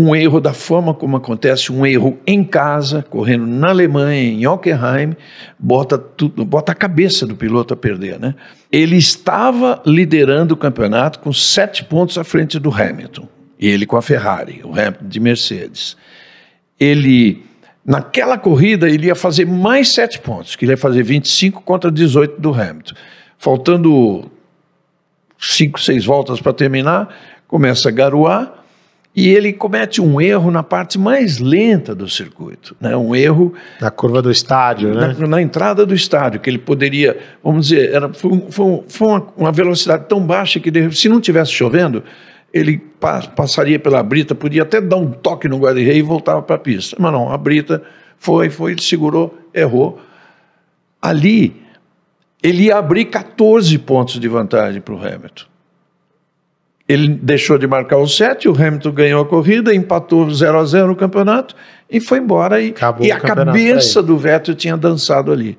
[0.00, 5.16] um erro da forma como acontece, um erro em casa, correndo na Alemanha, em Hockenheim,
[5.58, 8.16] bota, tudo, bota a cabeça do piloto a perder.
[8.16, 8.36] Né?
[8.70, 13.26] Ele estava liderando o campeonato com sete pontos à frente do Hamilton,
[13.58, 15.96] ele com a Ferrari, o Hamilton de Mercedes.
[16.78, 17.42] Ele
[17.84, 22.38] Naquela corrida, ele ia fazer mais sete pontos, que ele ia fazer 25 contra 18
[22.38, 22.94] do Hamilton.
[23.38, 24.30] Faltando
[25.38, 27.08] cinco, seis voltas para terminar,
[27.46, 28.57] começa a garoar
[29.18, 32.96] e ele comete um erro na parte mais lenta do circuito, né?
[32.96, 35.26] um erro na curva do estádio, na, né?
[35.26, 39.50] na entrada do estádio, que ele poderia, vamos dizer, era, foi, foi, foi uma, uma,
[39.50, 42.04] velocidade tão baixa que se não tivesse chovendo,
[42.54, 46.54] ele pa, passaria pela brita, podia até dar um toque no guarda-rei e voltava para
[46.54, 47.82] a pista, mas não, a brita
[48.18, 50.00] foi, foi, ele segurou, errou.
[51.02, 51.56] Ali
[52.40, 55.57] ele ia abrir 14 pontos de vantagem para o Hamilton.
[56.88, 60.86] Ele deixou de marcar o 7, o Hamilton ganhou a corrida, empatou 0 a 0
[60.88, 61.54] no campeonato
[61.90, 62.60] e foi embora.
[62.62, 65.58] E, e a cabeça do Vettel tinha dançado ali.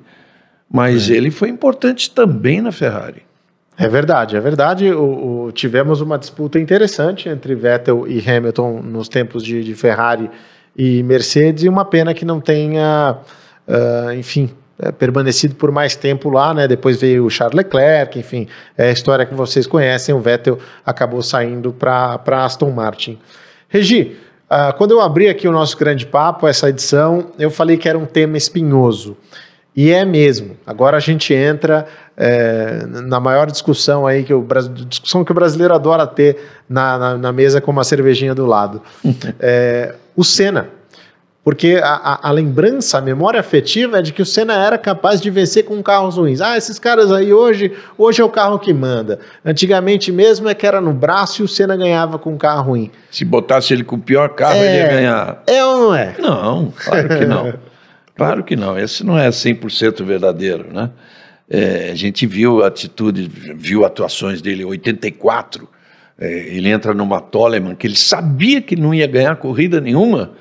[0.72, 1.14] Mas é.
[1.14, 3.24] ele foi importante também na Ferrari.
[3.78, 4.92] É verdade, é verdade.
[4.92, 10.30] O, o, tivemos uma disputa interessante entre Vettel e Hamilton nos tempos de, de Ferrari
[10.76, 13.18] e Mercedes, e uma pena que não tenha,
[13.68, 14.50] uh, enfim,
[14.82, 16.68] é, permanecido por mais tempo lá, né?
[16.68, 20.16] Depois veio o Charles Leclerc, enfim, é a história que vocês conhecem.
[20.16, 23.20] O Vettel acabou saindo para Aston Martin.
[23.68, 24.18] Regi,
[24.50, 27.98] uh, quando eu abri aqui o nosso grande papo, essa edição, eu falei que era
[27.98, 29.18] um tema espinhoso.
[29.76, 30.58] E é mesmo.
[30.66, 31.86] Agora a gente entra
[32.18, 34.46] é, na maior discussão aí que o
[34.88, 36.38] discussão que o brasileiro adora ter
[36.68, 38.82] na, na, na mesa com uma cervejinha do lado.
[39.40, 40.79] é, o Senna
[41.44, 45.22] porque a, a, a, lembrança, a memória afetiva é de que o Senna era capaz
[45.22, 46.42] de vencer com carros ruins.
[46.42, 49.20] Ah, esses caras aí hoje, hoje é o carro que manda.
[49.44, 52.92] Antigamente mesmo é que era no braço e o Senna ganhava com um carro ruim.
[53.10, 55.44] Se botasse ele com o pior carro, é, ele ia ganhar.
[55.48, 56.16] É ou não é?
[56.20, 57.54] Não, claro que não.
[58.16, 58.78] claro que não.
[58.78, 60.90] Esse não é 100% verdadeiro, né?
[61.50, 65.68] É, a gente viu a atitude, viu atuações dele em 84.
[66.20, 70.32] É, ele entra numa Toleman que ele sabia que não ia ganhar corrida nenhuma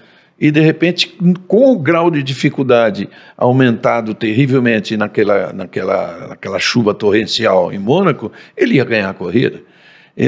[0.41, 7.73] e de repente, com o grau de dificuldade aumentado terrivelmente naquela, naquela, naquela chuva torrencial
[7.73, 9.61] em Mônaco, ele ia ganhar a corrida.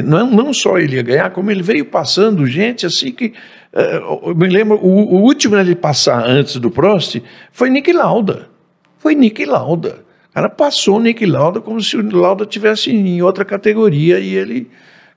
[0.04, 3.32] Não, não só ele ia ganhar, como ele veio passando gente assim que
[3.72, 7.20] É, eu me lembro, o, o último a ele passar antes do Prost
[7.52, 8.48] foi Nick Lauda.
[8.98, 10.04] Foi Nick Lauda.
[10.30, 14.34] O cara passou o Nick Lauda como se o Lauda tivesse em outra categoria e
[14.34, 14.68] ele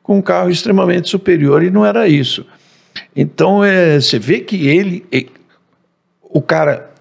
[0.04, 2.46] com um carro extremamente superior e não era isso.
[3.16, 5.06] Então é, você vê que ele,
[6.22, 6.92] o cara,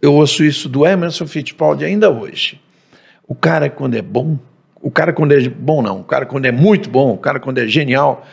[0.00, 2.60] eu ouço isso do Emerson Fittipaldi ainda hoje.
[3.26, 4.38] O cara quando é bom,
[4.80, 7.58] o cara quando é bom não, o cara quando é muito bom, o cara quando
[7.58, 8.26] é genial,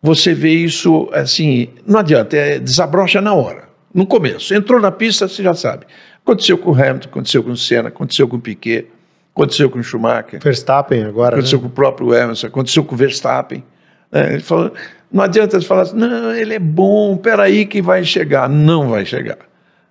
[0.00, 4.54] você vê isso assim, não adianta, é, desabrocha na hora, no começo.
[4.54, 5.86] Entrou na pista, você já sabe.
[6.22, 8.86] Aconteceu com o Hamilton, aconteceu com o Senna, aconteceu com o Piquet,
[9.34, 10.40] aconteceu com o Schumacher.
[10.42, 11.36] Verstappen agora.
[11.36, 11.62] Aconteceu né?
[11.62, 13.64] com o próprio Emerson, aconteceu com o Verstappen.
[14.12, 14.72] É, ele falou,
[15.14, 18.48] não adianta você falar assim, não, ele é bom, peraí que vai chegar.
[18.48, 19.38] Não vai chegar.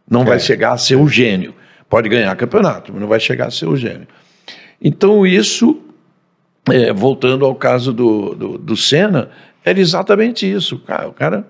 [0.07, 0.25] Não é.
[0.25, 1.55] vai chegar a ser o gênio.
[1.89, 4.05] Pode ganhar campeonato, mas não vai chegar a ser o gênio.
[4.81, 5.81] Então, isso,
[6.69, 9.29] é, voltando ao caso do, do, do Senna,
[9.63, 10.77] era exatamente isso.
[10.79, 11.47] Cara, o cara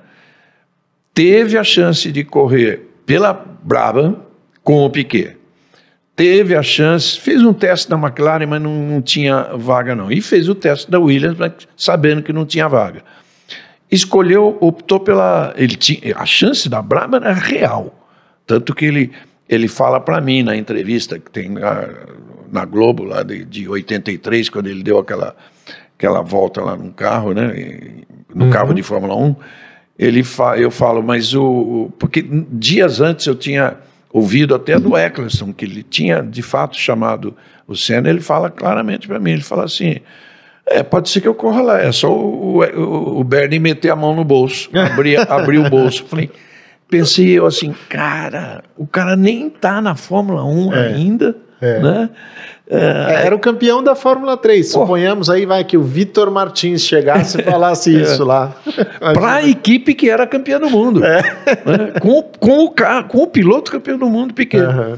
[1.12, 4.22] teve a chance de correr pela Brabham
[4.64, 5.36] com o Piquet.
[6.16, 10.12] Teve a chance, fez um teste da McLaren, mas não, não tinha vaga não.
[10.12, 11.40] E fez o teste da Williams,
[11.76, 13.02] sabendo que não tinha vaga.
[13.94, 15.54] Escolheu, optou pela.
[15.56, 17.94] Ele tinha, a chance da Brabham era real.
[18.48, 19.12] Tanto que ele,
[19.48, 21.90] ele fala para mim na entrevista que tem na,
[22.52, 25.36] na Globo, lá de, de 83, quando ele deu aquela
[25.96, 27.54] aquela volta lá no carro, né?
[28.34, 28.52] No uhum.
[28.52, 29.36] carro de Fórmula 1,
[30.00, 33.78] ele fa eu falo, mas o, o, Porque dias antes eu tinha
[34.12, 39.08] ouvido até do Eccleston, que ele tinha de fato chamado o Senna, ele fala claramente
[39.08, 40.00] para mim, ele fala assim.
[40.66, 43.96] É, pode ser que eu corra lá, é só o, o, o Bernie meter a
[43.96, 46.06] mão no bolso, abrir, abrir o bolso.
[46.06, 46.32] Falei,
[46.90, 51.80] pensei eu assim, cara, o cara nem tá na Fórmula 1 é, ainda, é.
[51.80, 52.10] né?
[52.70, 54.70] É, era o campeão da Fórmula 3.
[54.70, 58.02] Suponhamos aí vai que o Vitor Martins chegasse e falasse é.
[58.02, 58.56] isso lá.
[59.14, 61.04] Para a equipe que era campeã do mundo.
[61.04, 61.22] É.
[61.22, 62.00] Né?
[62.02, 64.70] Com, com, o carro, com o piloto campeão do mundo pequeno.
[64.70, 64.98] Uhum.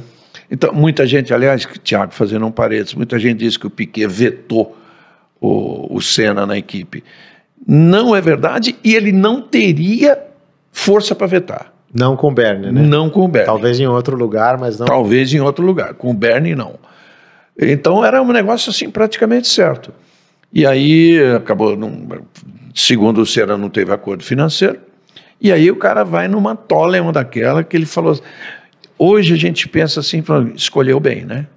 [0.50, 4.78] Então, muita gente, aliás, Tiago, fazendo um parênteses, muita gente diz que o Piquet vetou
[5.46, 7.04] o, o Senna na equipe.
[7.68, 10.20] Não é verdade e ele não teria
[10.72, 11.74] força para vetar.
[11.94, 12.82] Não com o Bernie, né?
[12.82, 13.48] Não com o Bernie.
[13.48, 14.86] Talvez em outro lugar, mas não.
[14.86, 15.94] Talvez em outro lugar.
[15.94, 16.76] Com o Bernie, não.
[17.58, 19.94] Então era um negócio assim praticamente certo.
[20.52, 22.08] E aí acabou, num,
[22.74, 24.80] segundo o Cera, não teve acordo financeiro.
[25.40, 28.20] E aí o cara vai numa uma daquela que ele falou.
[28.98, 30.24] Hoje a gente pensa assim,
[30.56, 31.48] escolheu bem, né?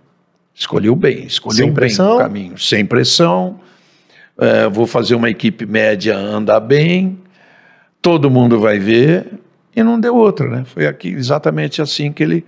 [0.55, 2.17] Escolheu bem, escolheu sem bem pressão.
[2.17, 3.61] o caminho, sem pressão.
[4.39, 7.19] É, vou fazer uma equipe média andar bem,
[8.01, 9.27] todo mundo vai ver,
[9.75, 10.65] e não deu outra, né?
[10.65, 12.45] Foi aqui exatamente assim que ele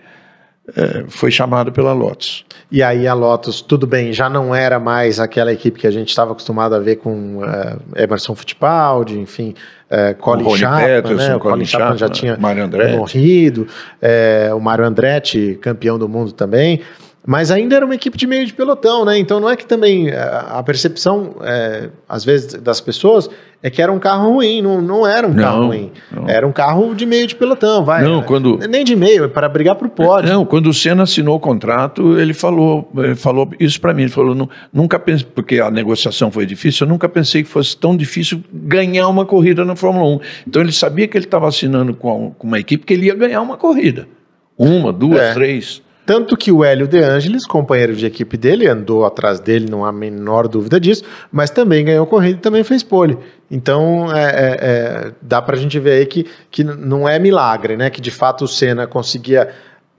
[0.76, 2.44] é, foi chamado pela Lotus.
[2.70, 6.08] E aí a Lotus, tudo bem, já não era mais aquela equipe que a gente
[6.08, 9.54] estava acostumado a ver com uh, Emerson Fittipaldi, enfim,
[9.90, 11.36] uh, Colin Chapman, Peterson, né?
[11.36, 12.38] o Colin, Colin Chapman, já tinha
[12.96, 13.66] morrido,
[14.00, 16.80] uh, o Mário Andretti, campeão do mundo também,
[17.26, 19.18] mas ainda era uma equipe de meio de pelotão, né?
[19.18, 23.28] Então não é que também a percepção, é, às vezes, das pessoas
[23.62, 25.92] é que era um carro ruim, não, não era um não, carro ruim.
[26.10, 26.26] Não.
[26.26, 28.02] Era um carro de meio de pelotão, vai.
[28.02, 28.58] Não, quando...
[28.66, 30.32] Nem de meio, é para brigar para o pódio.
[30.32, 34.04] Não, quando o Senna assinou o contrato, ele falou, ele falou isso para mim.
[34.04, 37.94] Ele falou, nunca pensei, porque a negociação foi difícil, eu nunca pensei que fosse tão
[37.94, 40.20] difícil ganhar uma corrida na Fórmula 1.
[40.48, 43.42] Então ele sabia que ele estava assinando com, com uma equipe que ele ia ganhar
[43.42, 44.08] uma corrida.
[44.56, 45.34] Uma, duas, é.
[45.34, 45.82] três.
[46.10, 49.90] Tanto que o Hélio De Angelis, companheiro de equipe dele, andou atrás dele, não há
[49.90, 53.16] a menor dúvida disso, mas também ganhou corrida e também fez pole.
[53.48, 57.76] Então, é, é, é, dá para a gente ver aí que, que não é milagre,
[57.76, 57.90] né?
[57.90, 59.50] Que de fato o Senna conseguia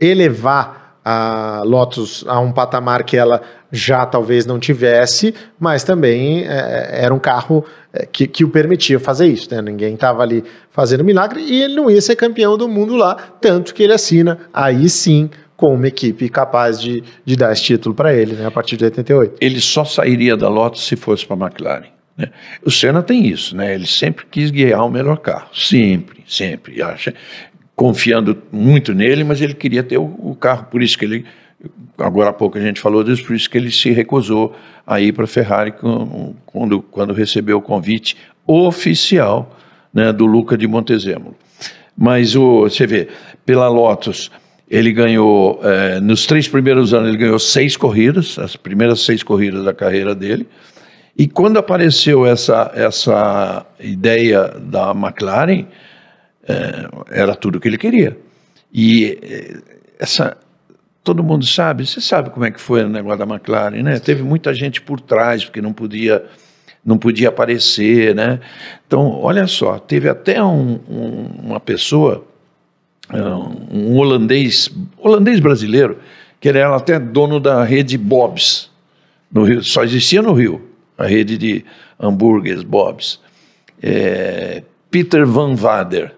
[0.02, 7.04] elevar a Lotus a um patamar que ela já talvez não tivesse, mas também é,
[7.04, 9.50] era um carro é, que, que o permitia fazer isso.
[9.50, 9.62] Né?
[9.62, 13.74] Ninguém estava ali fazendo milagre e ele não ia ser campeão do mundo lá, tanto
[13.74, 15.30] que ele assina aí sim
[15.62, 18.84] com uma equipe capaz de, de dar esse título para ele, né, a partir de
[18.84, 19.36] 88.
[19.39, 21.86] Ele só sairia da Lotus se fosse para a McLaren.
[22.17, 22.32] Né?
[22.65, 23.76] O Senna tem isso, né?
[23.76, 26.82] ele sempre quis guiar o melhor carro, sempre, sempre.
[26.82, 27.13] Acha,
[27.76, 31.26] confiando muito nele, mas ele queria ter o, o carro, por isso que ele
[31.95, 34.56] agora há pouco a gente falou disso, por isso que ele se recusou
[34.88, 35.71] a ir para a Ferrari
[36.52, 39.56] quando, quando recebeu o convite oficial
[39.94, 41.35] né, do Luca de Montezemolo.
[41.96, 43.10] Mas o, você vê,
[43.46, 44.31] pela Lotus,
[44.72, 49.65] ele ganhou, é, nos três primeiros anos, ele ganhou seis corridas, as primeiras seis corridas
[49.65, 50.48] da carreira dele.
[51.17, 55.65] E quando apareceu essa, essa ideia da McLaren,
[56.48, 58.17] é, era tudo o que ele queria.
[58.74, 59.58] E é,
[60.00, 60.38] essa,
[61.04, 64.00] todo mundo sabe, você sabe como é que foi o negócio da McLaren, né?
[64.00, 66.24] Teve muita gente por trás, porque não podia
[66.84, 68.40] não podia aparecer, né?
[68.88, 72.26] Então, olha só, teve até um, um, uma pessoa,
[73.13, 75.97] um holandês, holandês brasileiro,
[76.39, 78.69] que ele era até dono da rede Bob's,
[79.31, 80.62] no Rio, só existia no Rio,
[80.97, 81.65] a rede de
[81.99, 83.19] hambúrgueres Bob's.
[83.81, 86.13] É, Peter Van Vader.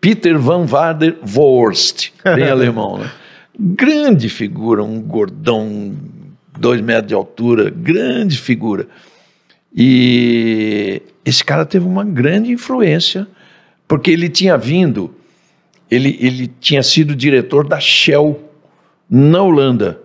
[0.00, 3.10] Peter Van Vader Vorst, bem alemão, né?
[3.58, 5.96] Grande figura, um gordão,
[6.58, 8.86] dois metros de altura, grande figura.
[9.74, 13.26] E esse cara teve uma grande influência,
[13.88, 15.14] porque ele tinha vindo,
[15.90, 18.40] ele, ele tinha sido diretor da Shell
[19.08, 20.00] na Holanda.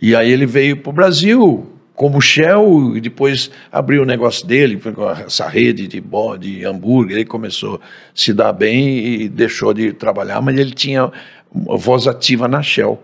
[0.00, 4.80] E aí ele veio para o Brasil como Shell, e depois abriu o negócio dele,
[5.24, 6.02] essa rede de,
[6.40, 7.80] de hambúrguer, ele começou a
[8.14, 11.12] se dar bem e deixou de trabalhar, mas ele tinha
[11.52, 13.00] voz ativa na Shell.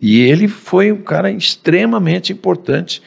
[0.00, 3.02] E ele foi um cara extremamente importante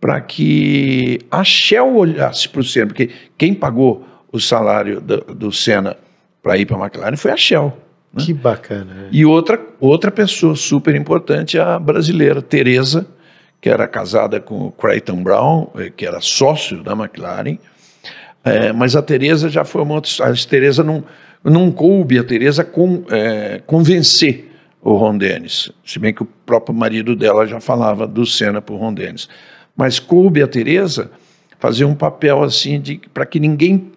[0.00, 5.52] para que a Shell olhasse para o Senna, porque quem pagou o salário do, do
[5.52, 5.96] Senna
[6.42, 7.76] para ir para a McLaren foi a Shell.
[8.12, 8.24] Né?
[8.24, 9.06] Que bacana.
[9.06, 9.08] É.
[9.12, 13.06] E outra, outra pessoa super importante, a brasileira, Teresa,
[13.60, 17.58] que era casada com o Creighton Brown, eh, que era sócio da McLaren.
[18.44, 21.04] É, mas a Teresa já foi uma outra A Teresa não,
[21.44, 24.50] não coube a Teresa com, é, convencer
[24.80, 28.74] o Ron Dennis, se bem que o próprio marido dela já falava do Senna para
[28.74, 29.28] o Ron Dennis.
[29.76, 31.10] Mas coube a Teresa
[31.58, 33.90] fazer um papel assim de para que ninguém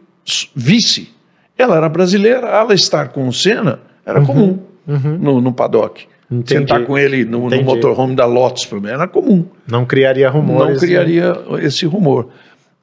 [0.56, 1.14] visse.
[1.58, 3.80] Ela era brasileira, ela estar com o Senna
[4.12, 5.18] era uhum, comum uhum.
[5.18, 6.08] No, no paddock.
[6.30, 6.60] Entendi.
[6.60, 9.46] Sentar com ele no, no motorhome da Lotus, para mim, era comum.
[9.68, 10.70] Não criaria rumor.
[10.70, 11.66] Não criaria né?
[11.66, 12.30] esse rumor.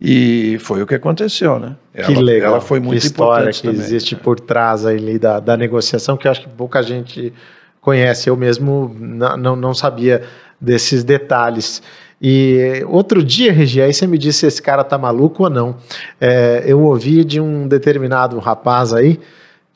[0.01, 1.75] E foi o que aconteceu, né?
[1.95, 2.53] Que ela, legal.
[2.53, 4.21] Ela foi muito que história que também, existe né?
[4.23, 7.33] por trás ali da, da negociação, que eu acho que pouca gente
[7.81, 8.29] conhece.
[8.29, 10.23] Eu mesmo não, não sabia
[10.61, 11.83] desses detalhes.
[12.21, 15.77] E outro dia, Regi, aí você me disse se esse cara tá maluco ou não.
[16.21, 19.19] É, eu ouvi de um determinado rapaz aí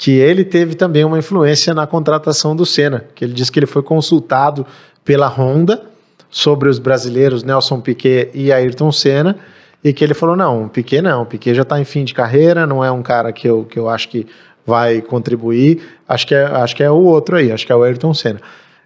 [0.03, 3.66] que ele teve também uma influência na contratação do Senna, que ele disse que ele
[3.66, 4.66] foi consultado
[5.05, 5.80] pela Honda
[6.28, 9.36] sobre os brasileiros Nelson Piquet e Ayrton Senna,
[9.84, 12.84] e que ele falou, não, Piquet não, Piquet já está em fim de carreira, não
[12.84, 14.26] é um cara que eu, que eu acho que
[14.66, 17.84] vai contribuir, acho que, é, acho que é o outro aí, acho que é o
[17.84, 18.40] Ayrton Senna.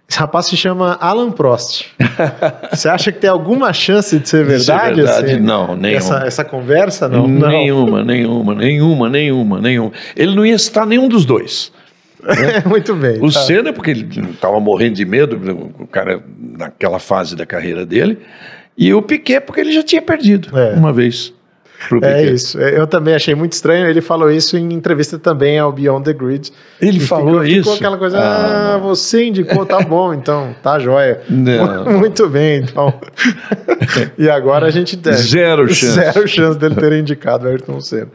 [0.09, 1.87] Esse rapaz se chama Alan Prost.
[2.71, 5.01] Você acha que tem alguma chance de ser verdade?
[5.01, 5.31] É verdade?
[5.33, 5.97] Assim, não, nenhuma.
[5.97, 7.27] Essa, essa conversa, não?
[7.27, 9.91] Nenhuma, nenhuma, nenhuma, nenhuma, nenhuma.
[10.15, 11.73] Ele não ia estar nenhum dos dois.
[12.23, 12.63] Né?
[12.65, 13.17] Muito bem.
[13.21, 13.41] O tá.
[13.41, 15.37] Senna, porque ele estava morrendo de medo,
[15.77, 18.19] o cara naquela fase da carreira dele,
[18.77, 20.73] e o Piquet, porque ele já tinha perdido é.
[20.73, 21.33] uma vez.
[22.01, 22.59] É isso.
[22.59, 23.87] É, eu também achei muito estranho.
[23.87, 26.51] Ele falou isso em entrevista também ao Beyond the Grid.
[26.81, 27.59] Ele falou ficou, isso.
[27.59, 31.21] Ficou aquela coisa, ah, ah você indicou, tá bom, então, tá jóia.
[31.29, 31.85] Não.
[31.99, 32.93] Muito bem, então.
[34.17, 35.93] e agora a gente tem zero chance.
[35.93, 38.09] Zero chance dele ter indicado o Ayrton Senna.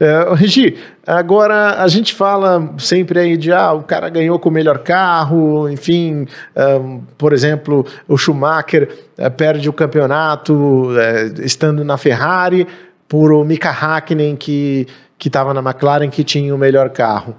[0.00, 4.52] É, Regi, agora a gente fala sempre aí de ah, o cara ganhou com o
[4.52, 6.24] melhor carro, enfim,
[6.56, 8.88] um, por exemplo, o Schumacher
[9.18, 12.66] uh, perde o campeonato uh, estando na Ferrari,
[13.08, 14.86] por o Mika Hakkinen, que
[15.24, 17.34] estava na McLaren, que tinha o melhor carro.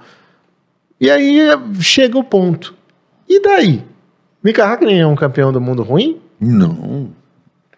[0.99, 1.39] E aí
[1.79, 2.75] chega o ponto.
[3.27, 3.85] E daí?
[4.43, 6.19] Mika Hakkinen é um campeão do mundo ruim?
[6.41, 7.11] Não,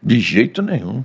[0.01, 1.03] de jeito nenhum.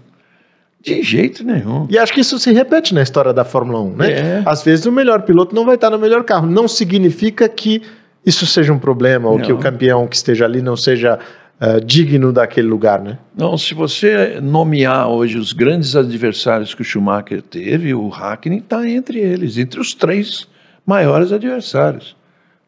[0.86, 1.88] De jeito nenhum.
[1.90, 4.12] E acho que isso se repete na história da Fórmula 1, né?
[4.12, 4.42] É.
[4.46, 6.46] Às vezes o melhor piloto não vai estar no melhor carro.
[6.46, 7.82] Não significa que
[8.24, 9.44] isso seja um problema, ou não.
[9.44, 11.18] que o campeão que esteja ali não seja
[11.60, 13.18] uh, digno daquele lugar, né?
[13.36, 18.88] Não, se você nomear hoje os grandes adversários que o Schumacher teve, o Hackney está
[18.88, 20.46] entre eles, entre os três
[20.86, 22.16] maiores adversários,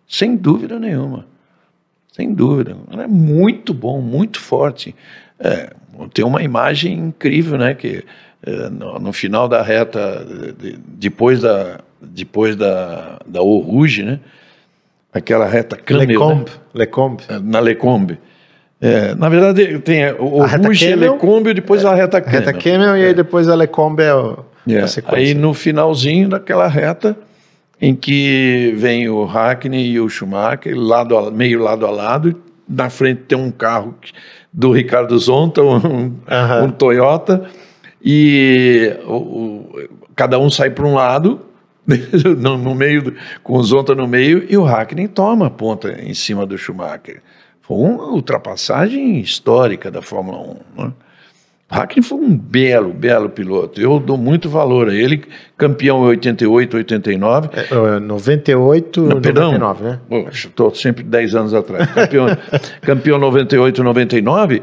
[0.08, 1.24] sem dúvida nenhuma.
[2.12, 2.76] Sem dúvida.
[2.98, 4.92] É muito bom, muito forte.
[5.38, 5.70] É,
[6.06, 7.74] tem uma imagem incrível, né?
[7.74, 8.04] Que
[8.46, 10.24] é, no, no, final da reta,
[10.58, 14.20] de, depois da depois da da Eau Rouge, né?
[15.12, 16.56] Aquela reta Camel, Lecombe, né?
[16.74, 17.22] Lecombe.
[17.42, 18.18] na Lecombe.
[18.80, 22.40] É, na verdade, tem o, Rouge, Lecombe e depois a reta Camel.
[22.40, 23.14] Reta Camel e aí é.
[23.14, 24.78] depois a Lecombe é o, é.
[24.78, 25.18] a sequência.
[25.18, 27.16] Aí no finalzinho daquela reta,
[27.80, 32.90] em que vem o Hackney e o Schumacher, lado a, meio lado a lado, na
[32.90, 33.94] frente tem um carro
[34.52, 36.12] do Ricardo Zonta, um, uhum.
[36.64, 37.48] um Toyota,
[38.04, 41.40] e o, o, cada um sai para um lado,
[42.38, 46.12] no, no, meio, com o Zonta no meio, e o Hackney toma a ponta em
[46.12, 47.22] cima do Schumacher.
[47.62, 50.38] Foi uma ultrapassagem histórica da Fórmula
[50.76, 50.82] 1.
[50.84, 50.92] Né?
[51.70, 53.78] Hackney foi um belo, belo piloto.
[53.78, 55.22] Eu dou muito valor a ele.
[55.56, 57.48] Campeão em 88, 89.
[57.54, 60.00] É, 98, Não, perdão, 99, né?
[60.32, 61.90] Estou sempre 10 anos atrás.
[61.92, 62.26] Campeão,
[62.80, 64.62] campeão 98, 99.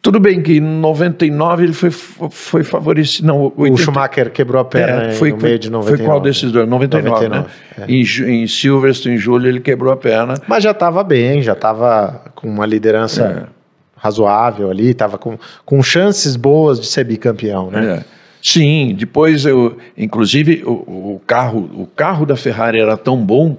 [0.00, 3.26] Tudo bem que em 99 ele foi, foi favorecido.
[3.26, 3.74] Não, 80...
[3.74, 5.96] O Schumacher quebrou a perna é, foi, no meio de 99.
[5.96, 6.66] Foi qual desses dois?
[6.66, 7.46] 99, 99 né?
[7.76, 7.92] É.
[7.92, 10.34] Em, em Silverstone, em julho, ele quebrou a perna.
[10.46, 13.57] Mas já estava bem, já estava com uma liderança é.
[13.98, 17.98] Razoável ali, estava com, com chances boas de ser bicampeão, né?
[17.98, 18.18] É.
[18.42, 23.58] Sim, depois eu, inclusive o, o, carro, o carro da Ferrari era tão bom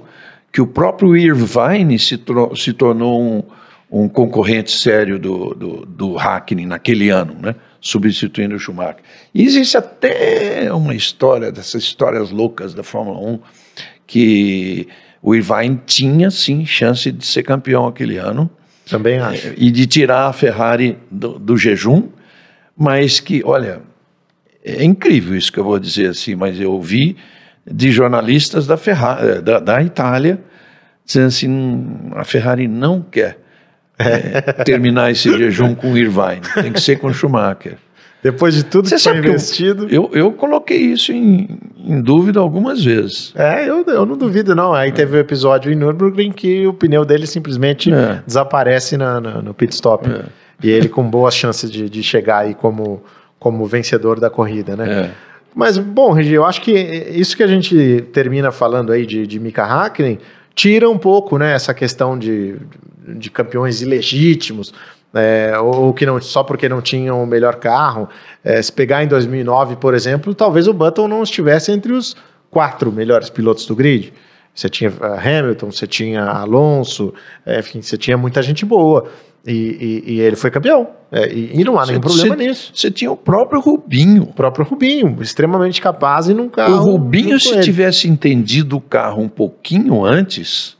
[0.52, 2.20] que o próprio Irvine se,
[2.56, 3.44] se tornou um,
[3.92, 7.56] um concorrente sério do, do, do Hackney naquele ano, né?
[7.82, 9.02] substituindo o Schumacher.
[9.34, 13.40] E existe até uma história, dessas histórias loucas da Fórmula 1,
[14.06, 14.88] que
[15.22, 18.50] o Irvine tinha sim chance de ser campeão aquele ano.
[18.90, 19.54] Também acho.
[19.58, 22.10] E de tirar a Ferrari do, do jejum,
[22.78, 23.82] mas que, olha,
[24.64, 27.18] é incrível isso que eu vou dizer assim, mas eu ouvi
[27.66, 30.40] de jornalistas da, Ferrari, da, da Itália
[31.06, 33.38] dizendo assim: a Ferrari não quer
[33.98, 37.78] é, terminar esse jejum com o Irvine, tem que ser com o Schumacher.
[38.22, 39.84] Depois de tudo Você que foi investido.
[39.86, 41.48] Eu, eu, eu, coloquei isso em,
[41.78, 43.34] em, dúvida algumas vezes.
[43.36, 44.74] É, eu, eu não duvido, não.
[44.74, 48.22] Aí teve o um episódio em Nürburgring que o pneu dele simplesmente é.
[48.26, 50.10] desaparece na, na, no pit stop.
[50.10, 50.26] É.
[50.62, 53.02] E ele com boas chances de, de chegar aí como
[53.40, 54.92] como vencedor da corrida, né?
[54.92, 55.12] É.
[55.56, 59.40] Mas, bom, Regi, eu acho que isso que a gente termina falando aí de, de
[59.40, 60.20] Mika Hakkinen
[60.54, 62.58] tira um pouco, né, essa questão de,
[63.08, 64.74] de campeões ilegítimos,
[65.14, 68.08] é, ou que não só porque não tinham o melhor carro.
[68.44, 72.16] É, se pegar em 2009, por exemplo, talvez o Button não estivesse entre os
[72.50, 74.14] quatro melhores pilotos do grid.
[74.54, 77.14] Você tinha eh, Hamilton, você tinha Alonso,
[77.46, 79.10] é, enfim, você tinha muita gente boa.
[79.48, 80.90] E, e, e, ele foi campeão.
[81.12, 82.72] É, e, e, não há nenhum problema cê, nisso.
[82.76, 84.24] Você tinha o próprio Rubinho.
[84.24, 86.76] O próprio Rubinho, extremamente capaz e num carro.
[86.76, 90.76] O Rubinho, se tivesse entendido o carro um pouquinho antes,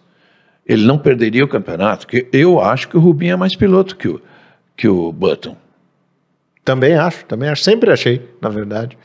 [0.70, 2.06] ele não perderia o campeonato.
[2.06, 4.22] Porque eu acho que o Rubinho é mais piloto que o,
[4.78, 5.58] que o Button.
[6.64, 7.64] Também acho, também acho.
[7.64, 8.96] Sempre achei, na verdade.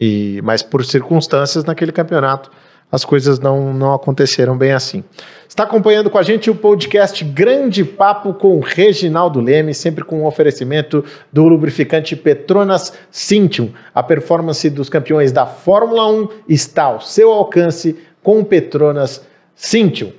[0.00, 2.50] E, mas por circunstâncias naquele campeonato
[2.90, 5.02] as coisas não, não aconteceram bem assim.
[5.48, 10.26] Está acompanhando com a gente o podcast Grande Papo com Reginaldo Leme, sempre com um
[10.26, 13.72] oferecimento do lubrificante Petronas Cintium.
[13.92, 19.24] A performance dos campeões da Fórmula 1 está ao seu alcance com Petronas
[19.56, 20.12] Cintium.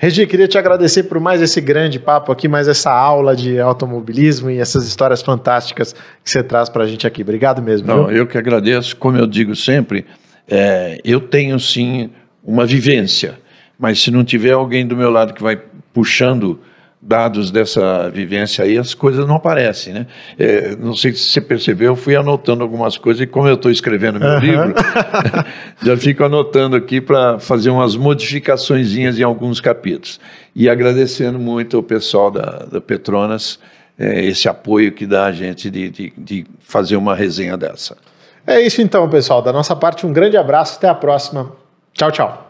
[0.00, 4.48] Regi, queria te agradecer por mais esse grande papo aqui, mais essa aula de automobilismo
[4.48, 7.22] e essas histórias fantásticas que você traz para a gente aqui.
[7.22, 7.88] Obrigado mesmo.
[7.88, 8.18] Não, viu?
[8.18, 10.06] eu que agradeço, como eu digo sempre,
[10.46, 12.10] é, eu tenho sim
[12.44, 13.40] uma vivência,
[13.76, 15.60] mas se não tiver alguém do meu lado que vai
[15.92, 16.60] puxando
[17.08, 20.06] dados dessa vivência aí, as coisas não aparecem, né?
[20.38, 23.70] É, não sei se você percebeu, eu fui anotando algumas coisas e como eu estou
[23.70, 24.38] escrevendo meu uhum.
[24.38, 24.74] livro,
[25.82, 30.20] já fico anotando aqui para fazer umas modificações em alguns capítulos.
[30.54, 33.58] E agradecendo muito ao pessoal da, da Petronas
[33.98, 37.96] é, esse apoio que dá a gente de, de, de fazer uma resenha dessa.
[38.46, 39.40] É isso então, pessoal.
[39.40, 40.76] Da nossa parte, um grande abraço.
[40.76, 41.52] Até a próxima.
[41.94, 42.47] Tchau, tchau.